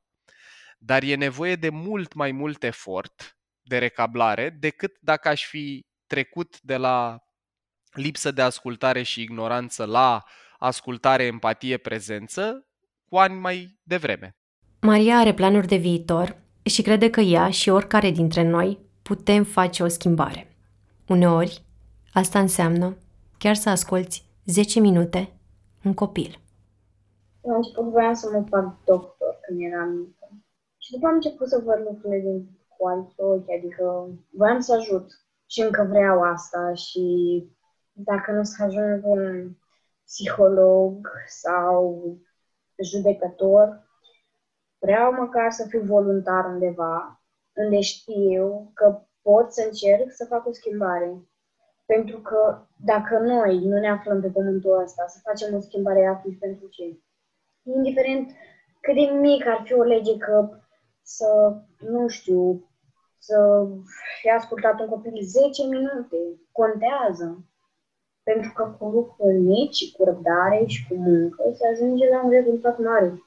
Dar 0.78 1.04
e 1.04 1.16
nevoie 1.16 1.56
de 1.56 1.70
mult 1.70 2.14
mai 2.14 2.32
mult 2.32 2.64
efort 2.64 3.38
de 3.62 3.78
recablare 3.78 4.50
decât 4.50 4.98
dacă 5.00 5.28
aș 5.28 5.46
fi 5.46 5.86
trecut 6.08 6.62
de 6.62 6.78
la 6.78 7.20
lipsă 7.92 8.32
de 8.32 8.42
ascultare 8.42 9.04
și 9.04 9.22
ignoranță 9.22 9.86
la 9.86 10.24
ascultare, 10.58 11.24
empatie, 11.24 11.78
prezență 11.78 12.68
cu 13.06 13.18
ani 13.18 13.40
mai 13.40 13.80
devreme. 13.84 14.36
Maria 14.82 15.18
are 15.18 15.34
planuri 15.34 15.68
de 15.68 15.76
viitor 15.76 16.41
și 16.64 16.82
crede 16.82 17.10
că 17.10 17.20
ea 17.20 17.50
și 17.50 17.70
oricare 17.70 18.10
dintre 18.10 18.50
noi 18.50 18.80
putem 19.02 19.44
face 19.44 19.84
o 19.84 19.88
schimbare. 19.88 20.56
Uneori, 21.08 21.64
asta 22.14 22.40
înseamnă 22.40 22.98
chiar 23.38 23.56
să 23.56 23.70
asculți 23.70 24.26
10 24.46 24.80
minute 24.80 25.34
un 25.84 25.94
copil. 25.94 26.40
La 27.42 27.56
început 27.56 27.90
voiam 27.90 28.14
să 28.14 28.30
mă 28.34 28.46
fac 28.50 28.84
doctor 28.86 29.40
când 29.48 29.60
eram 29.62 29.90
mică. 29.90 30.30
Și 30.78 30.92
după 30.92 31.08
am 31.08 31.14
început 31.14 31.48
să 31.48 31.62
văd 31.66 31.80
lucrurile 31.88 32.22
din 32.22 32.60
cu 32.78 32.88
alți 32.88 33.14
ochi, 33.16 33.52
adică 33.58 34.10
voiam 34.30 34.60
să 34.60 34.74
ajut 34.74 35.08
și 35.46 35.62
încă 35.62 35.88
vreau 35.90 36.22
asta 36.22 36.74
și 36.74 37.06
dacă 37.94 38.32
nu 38.32 38.44
să 38.44 38.64
ajung 38.64 39.02
un 39.04 39.52
psiholog 40.06 41.08
sau 41.28 42.18
judecător, 42.84 43.90
vreau 44.82 45.14
măcar 45.14 45.52
să 45.52 45.66
fiu 45.68 45.82
voluntar 45.82 46.46
undeva, 46.46 47.22
unde 47.54 47.80
știu 47.80 48.72
că 48.74 49.02
pot 49.22 49.54
să 49.54 49.62
încerc 49.66 50.12
să 50.12 50.26
fac 50.26 50.48
o 50.48 50.52
schimbare. 50.52 51.12
Pentru 51.86 52.18
că 52.20 52.66
dacă 52.86 53.18
noi 53.18 53.60
nu 53.60 53.78
ne 53.80 53.90
aflăm 53.90 54.22
pe 54.22 54.28
pământul 54.28 54.82
ăsta 54.82 55.04
să 55.08 55.20
facem 55.24 55.56
o 55.56 55.60
schimbare 55.60 56.06
atunci 56.06 56.38
pentru 56.40 56.68
ce? 56.68 57.00
Indiferent 57.64 58.32
cât 58.82 58.96
de 58.96 59.18
mic 59.20 59.48
ar 59.48 59.62
fi 59.64 59.74
o 59.74 59.84
lege 59.84 60.18
că 60.18 60.50
să, 61.02 61.56
nu 61.80 62.08
știu, 62.08 62.70
să 63.18 63.68
fie 64.20 64.32
ascultat 64.32 64.80
un 64.80 64.88
copil 64.88 65.22
10 65.22 65.64
minute, 65.64 66.18
contează. 66.52 67.46
Pentru 68.24 68.52
că 68.56 68.76
cu 68.78 68.86
lucruri 68.86 69.38
mici, 69.38 69.92
cu 69.92 70.04
răbdare 70.04 70.64
și 70.66 70.88
cu 70.88 70.96
muncă 70.96 71.44
se 71.54 71.68
ajunge 71.68 72.10
la 72.10 72.24
un 72.24 72.30
rezultat 72.30 72.78
mare. 72.80 73.24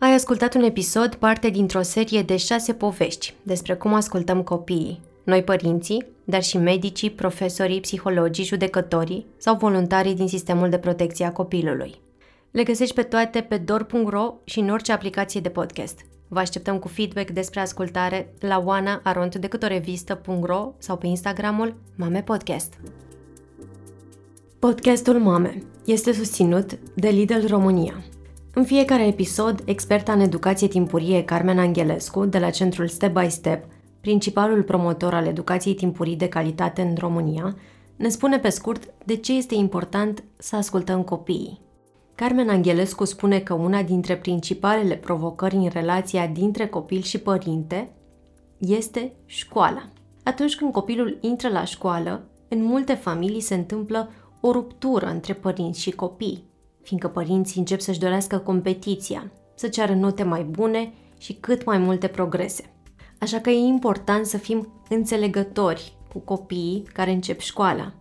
Ai 0.00 0.14
ascultat 0.14 0.54
un 0.54 0.62
episod, 0.62 1.14
parte 1.14 1.48
dintr-o 1.48 1.82
serie 1.82 2.22
de 2.22 2.36
șase 2.36 2.72
povești 2.72 3.34
despre 3.42 3.74
cum 3.74 3.94
ascultăm 3.94 4.42
copiii, 4.42 5.00
noi 5.24 5.42
părinții, 5.42 6.06
dar 6.24 6.42
și 6.42 6.58
medicii, 6.58 7.10
profesorii, 7.10 7.80
psihologii, 7.80 8.44
judecătorii 8.44 9.26
sau 9.36 9.56
voluntarii 9.56 10.14
din 10.14 10.28
sistemul 10.28 10.68
de 10.68 10.78
protecție 10.78 11.24
a 11.24 11.32
copilului. 11.32 11.94
Le 12.50 12.62
găsești 12.62 12.94
pe 12.94 13.02
toate 13.02 13.40
pe 13.40 13.56
dor.ro 13.56 14.34
și 14.44 14.58
în 14.58 14.70
orice 14.70 14.92
aplicație 14.92 15.40
de 15.40 15.48
podcast. 15.48 16.00
Vă 16.28 16.38
așteptăm 16.38 16.78
cu 16.78 16.88
feedback 16.88 17.30
despre 17.30 17.60
ascultare 17.60 18.34
la 18.38 18.62
oana.arontdecutorevistă.ro 18.64 20.72
sau 20.78 20.96
pe 20.96 21.06
Instagramul 21.06 21.74
Mame 21.96 22.22
Podcast. 22.22 22.72
Podcastul 24.58 25.18
Mame 25.18 25.62
este 25.84 26.12
susținut 26.12 26.78
de 26.94 27.08
Lidl 27.08 27.46
România. 27.46 28.04
În 28.54 28.64
fiecare 28.64 29.06
episod, 29.06 29.62
experta 29.64 30.12
în 30.12 30.20
educație 30.20 30.68
timpurie 30.68 31.24
Carmen 31.24 31.58
Angelescu, 31.58 32.24
de 32.24 32.38
la 32.38 32.50
centrul 32.50 32.88
Step 32.88 33.18
by 33.20 33.28
Step, 33.28 33.64
principalul 34.00 34.62
promotor 34.62 35.14
al 35.14 35.26
educației 35.26 35.74
timpurii 35.74 36.16
de 36.16 36.28
calitate 36.28 36.82
în 36.82 36.94
România, 36.98 37.56
ne 37.96 38.08
spune 38.08 38.38
pe 38.38 38.48
scurt 38.48 38.92
de 39.04 39.16
ce 39.16 39.32
este 39.32 39.54
important 39.54 40.24
să 40.36 40.56
ascultăm 40.56 41.02
copiii. 41.02 41.60
Carmen 42.14 42.48
Angelescu 42.48 43.04
spune 43.04 43.38
că 43.38 43.54
una 43.54 43.82
dintre 43.82 44.16
principalele 44.16 44.94
provocări 44.94 45.54
în 45.54 45.68
relația 45.68 46.26
dintre 46.26 46.66
copil 46.66 47.00
și 47.00 47.18
părinte 47.18 47.90
este 48.58 49.12
școala. 49.26 49.88
Atunci 50.22 50.56
când 50.56 50.72
copilul 50.72 51.18
intră 51.20 51.48
la 51.48 51.64
școală, 51.64 52.24
în 52.48 52.64
multe 52.64 52.94
familii 52.94 53.40
se 53.40 53.54
întâmplă 53.54 54.10
o 54.40 54.52
ruptură 54.52 55.06
între 55.06 55.32
părinți 55.32 55.80
și 55.80 55.90
copii, 55.90 56.49
fiindcă 56.90 57.08
părinții 57.08 57.58
încep 57.60 57.80
să-și 57.80 57.98
dorească 57.98 58.38
competiția, 58.38 59.32
să 59.54 59.68
ceară 59.68 59.94
note 59.94 60.22
mai 60.22 60.42
bune 60.42 60.92
și 61.18 61.32
cât 61.32 61.64
mai 61.64 61.78
multe 61.78 62.08
progrese. 62.08 62.74
Așa 63.20 63.40
că 63.40 63.50
e 63.50 63.58
important 63.58 64.26
să 64.26 64.38
fim 64.38 64.84
înțelegători 64.88 65.98
cu 66.12 66.18
copiii 66.18 66.82
care 66.92 67.10
încep 67.10 67.40
școala. 67.40 67.94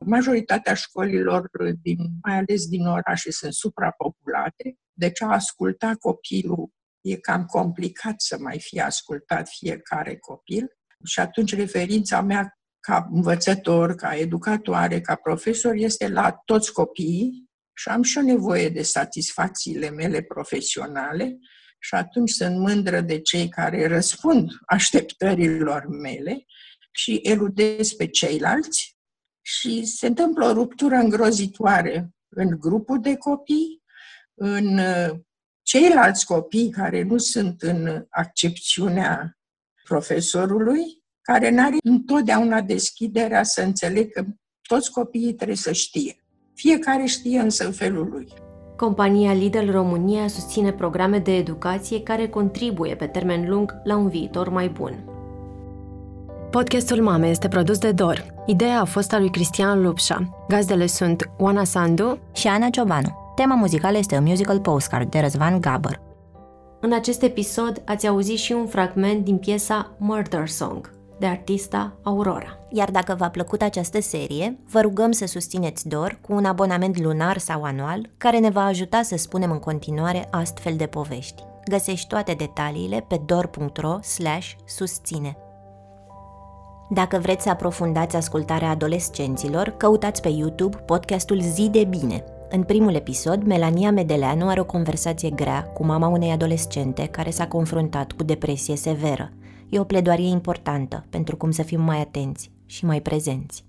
Majoritatea 0.00 0.74
școlilor, 0.74 1.50
din, 1.82 1.98
mai 2.22 2.36
ales 2.36 2.66
din 2.66 2.86
orașe, 2.86 3.30
sunt 3.30 3.52
suprapopulate, 3.52 4.76
deci 4.92 5.22
a 5.22 5.32
asculta 5.32 5.92
copilul 6.00 6.70
e 7.00 7.16
cam 7.16 7.44
complicat 7.44 8.20
să 8.20 8.36
mai 8.40 8.58
fie 8.60 8.80
ascultat 8.80 9.48
fiecare 9.48 10.16
copil. 10.16 10.66
Și 11.04 11.20
atunci 11.20 11.54
referința 11.54 12.20
mea 12.20 12.58
ca 12.80 13.08
învățător, 13.12 13.94
ca 13.94 14.16
educatoare, 14.16 15.00
ca 15.00 15.14
profesor, 15.14 15.74
este 15.74 16.08
la 16.08 16.30
toți 16.44 16.72
copiii 16.72 17.50
și 17.74 17.88
am 17.88 18.02
și 18.02 18.18
o 18.18 18.22
nevoie 18.22 18.68
de 18.68 18.82
satisfacțiile 18.82 19.90
mele 19.90 20.22
profesionale 20.22 21.38
și 21.78 21.94
atunci 21.94 22.30
sunt 22.30 22.58
mândră 22.58 23.00
de 23.00 23.20
cei 23.20 23.48
care 23.48 23.86
răspund 23.86 24.50
așteptărilor 24.66 25.86
mele 25.88 26.44
și 26.92 27.20
eludez 27.22 27.92
pe 27.92 28.06
ceilalți 28.06 28.96
și 29.40 29.84
se 29.84 30.06
întâmplă 30.06 30.46
o 30.46 30.52
ruptură 30.52 30.94
îngrozitoare 30.94 32.10
în 32.28 32.58
grupul 32.60 33.00
de 33.00 33.16
copii, 33.16 33.82
în 34.34 34.78
uh, 34.78 35.18
ceilalți 35.62 36.26
copii 36.26 36.70
care 36.70 37.02
nu 37.02 37.18
sunt 37.18 37.62
în 37.62 38.06
accepțiunea 38.10 39.38
profesorului, 39.84 41.02
care 41.20 41.50
nu 41.50 41.64
are 41.64 41.76
întotdeauna 41.84 42.60
deschiderea 42.60 43.42
să 43.42 43.62
înțelecă 43.62 44.36
toți 44.68 44.90
copiii 44.90 45.34
trebuie 45.34 45.56
să 45.56 45.72
știe. 45.72 46.21
Fiecare 46.62 47.04
știe 47.04 47.38
însă 47.38 47.64
în 47.64 47.72
felul 47.72 48.08
lui. 48.12 48.28
Compania 48.76 49.32
Lidl 49.32 49.70
România 49.70 50.28
susține 50.28 50.72
programe 50.72 51.18
de 51.18 51.36
educație 51.36 52.02
care 52.02 52.28
contribuie 52.28 52.94
pe 52.94 53.06
termen 53.06 53.48
lung 53.48 53.74
la 53.84 53.96
un 53.96 54.08
viitor 54.08 54.48
mai 54.48 54.68
bun. 54.68 55.04
Podcastul 56.50 57.02
Mame 57.02 57.28
este 57.28 57.48
produs 57.48 57.78
de 57.78 57.92
Dor. 57.92 58.26
Ideea 58.46 58.80
a 58.80 58.84
fost 58.84 59.12
a 59.12 59.18
lui 59.18 59.30
Cristian 59.30 59.82
Lupșa. 59.82 60.44
Gazdele 60.48 60.86
sunt 60.86 61.30
Oana 61.38 61.64
Sandu 61.64 62.18
și 62.32 62.46
Ana 62.46 62.68
Ciobanu. 62.68 63.32
Tema 63.34 63.54
muzicală 63.54 63.98
este 63.98 64.16
un 64.16 64.24
musical 64.24 64.60
postcard 64.60 65.10
de 65.10 65.18
Răzvan 65.18 65.60
Gabăr. 65.60 66.00
În 66.80 66.92
acest 66.92 67.22
episod 67.22 67.82
ați 67.86 68.06
auzit 68.06 68.38
și 68.38 68.52
un 68.52 68.66
fragment 68.66 69.24
din 69.24 69.36
piesa 69.36 69.94
Murder 69.98 70.48
Song, 70.48 70.92
de 71.22 71.28
artista 71.28 71.96
Aurora. 72.02 72.58
Iar 72.68 72.90
dacă 72.90 73.14
v-a 73.14 73.28
plăcut 73.28 73.62
această 73.62 74.00
serie, 74.00 74.58
vă 74.70 74.80
rugăm 74.80 75.10
să 75.10 75.26
susțineți 75.26 75.88
DOR 75.88 76.18
cu 76.20 76.32
un 76.32 76.44
abonament 76.44 77.00
lunar 77.00 77.38
sau 77.38 77.62
anual, 77.62 78.10
care 78.16 78.38
ne 78.38 78.50
va 78.50 78.64
ajuta 78.64 79.02
să 79.02 79.16
spunem 79.16 79.50
în 79.50 79.58
continuare 79.58 80.28
astfel 80.30 80.76
de 80.76 80.86
povești. 80.86 81.42
Găsești 81.64 82.06
toate 82.06 82.32
detaliile 82.32 83.04
pe 83.08 83.20
dor.ro 83.26 83.98
susține. 84.64 85.36
Dacă 86.90 87.18
vreți 87.18 87.42
să 87.42 87.48
aprofundați 87.48 88.16
ascultarea 88.16 88.70
adolescenților, 88.70 89.74
căutați 89.76 90.20
pe 90.20 90.28
YouTube 90.28 90.76
podcastul 90.76 91.40
Zi 91.40 91.68
de 91.68 91.84
Bine. 91.84 92.24
În 92.50 92.62
primul 92.62 92.94
episod, 92.94 93.42
Melania 93.42 93.90
Medeleanu 93.90 94.48
are 94.48 94.60
o 94.60 94.64
conversație 94.64 95.30
grea 95.30 95.62
cu 95.62 95.84
mama 95.84 96.08
unei 96.08 96.30
adolescente 96.30 97.06
care 97.06 97.30
s-a 97.30 97.46
confruntat 97.46 98.12
cu 98.12 98.22
depresie 98.22 98.76
severă. 98.76 99.32
E 99.72 99.78
o 99.78 99.84
pledoarie 99.84 100.28
importantă 100.28 101.06
pentru 101.10 101.36
cum 101.36 101.50
să 101.50 101.62
fim 101.62 101.80
mai 101.80 102.00
atenți 102.00 102.50
și 102.66 102.84
mai 102.84 103.00
prezenți. 103.00 103.64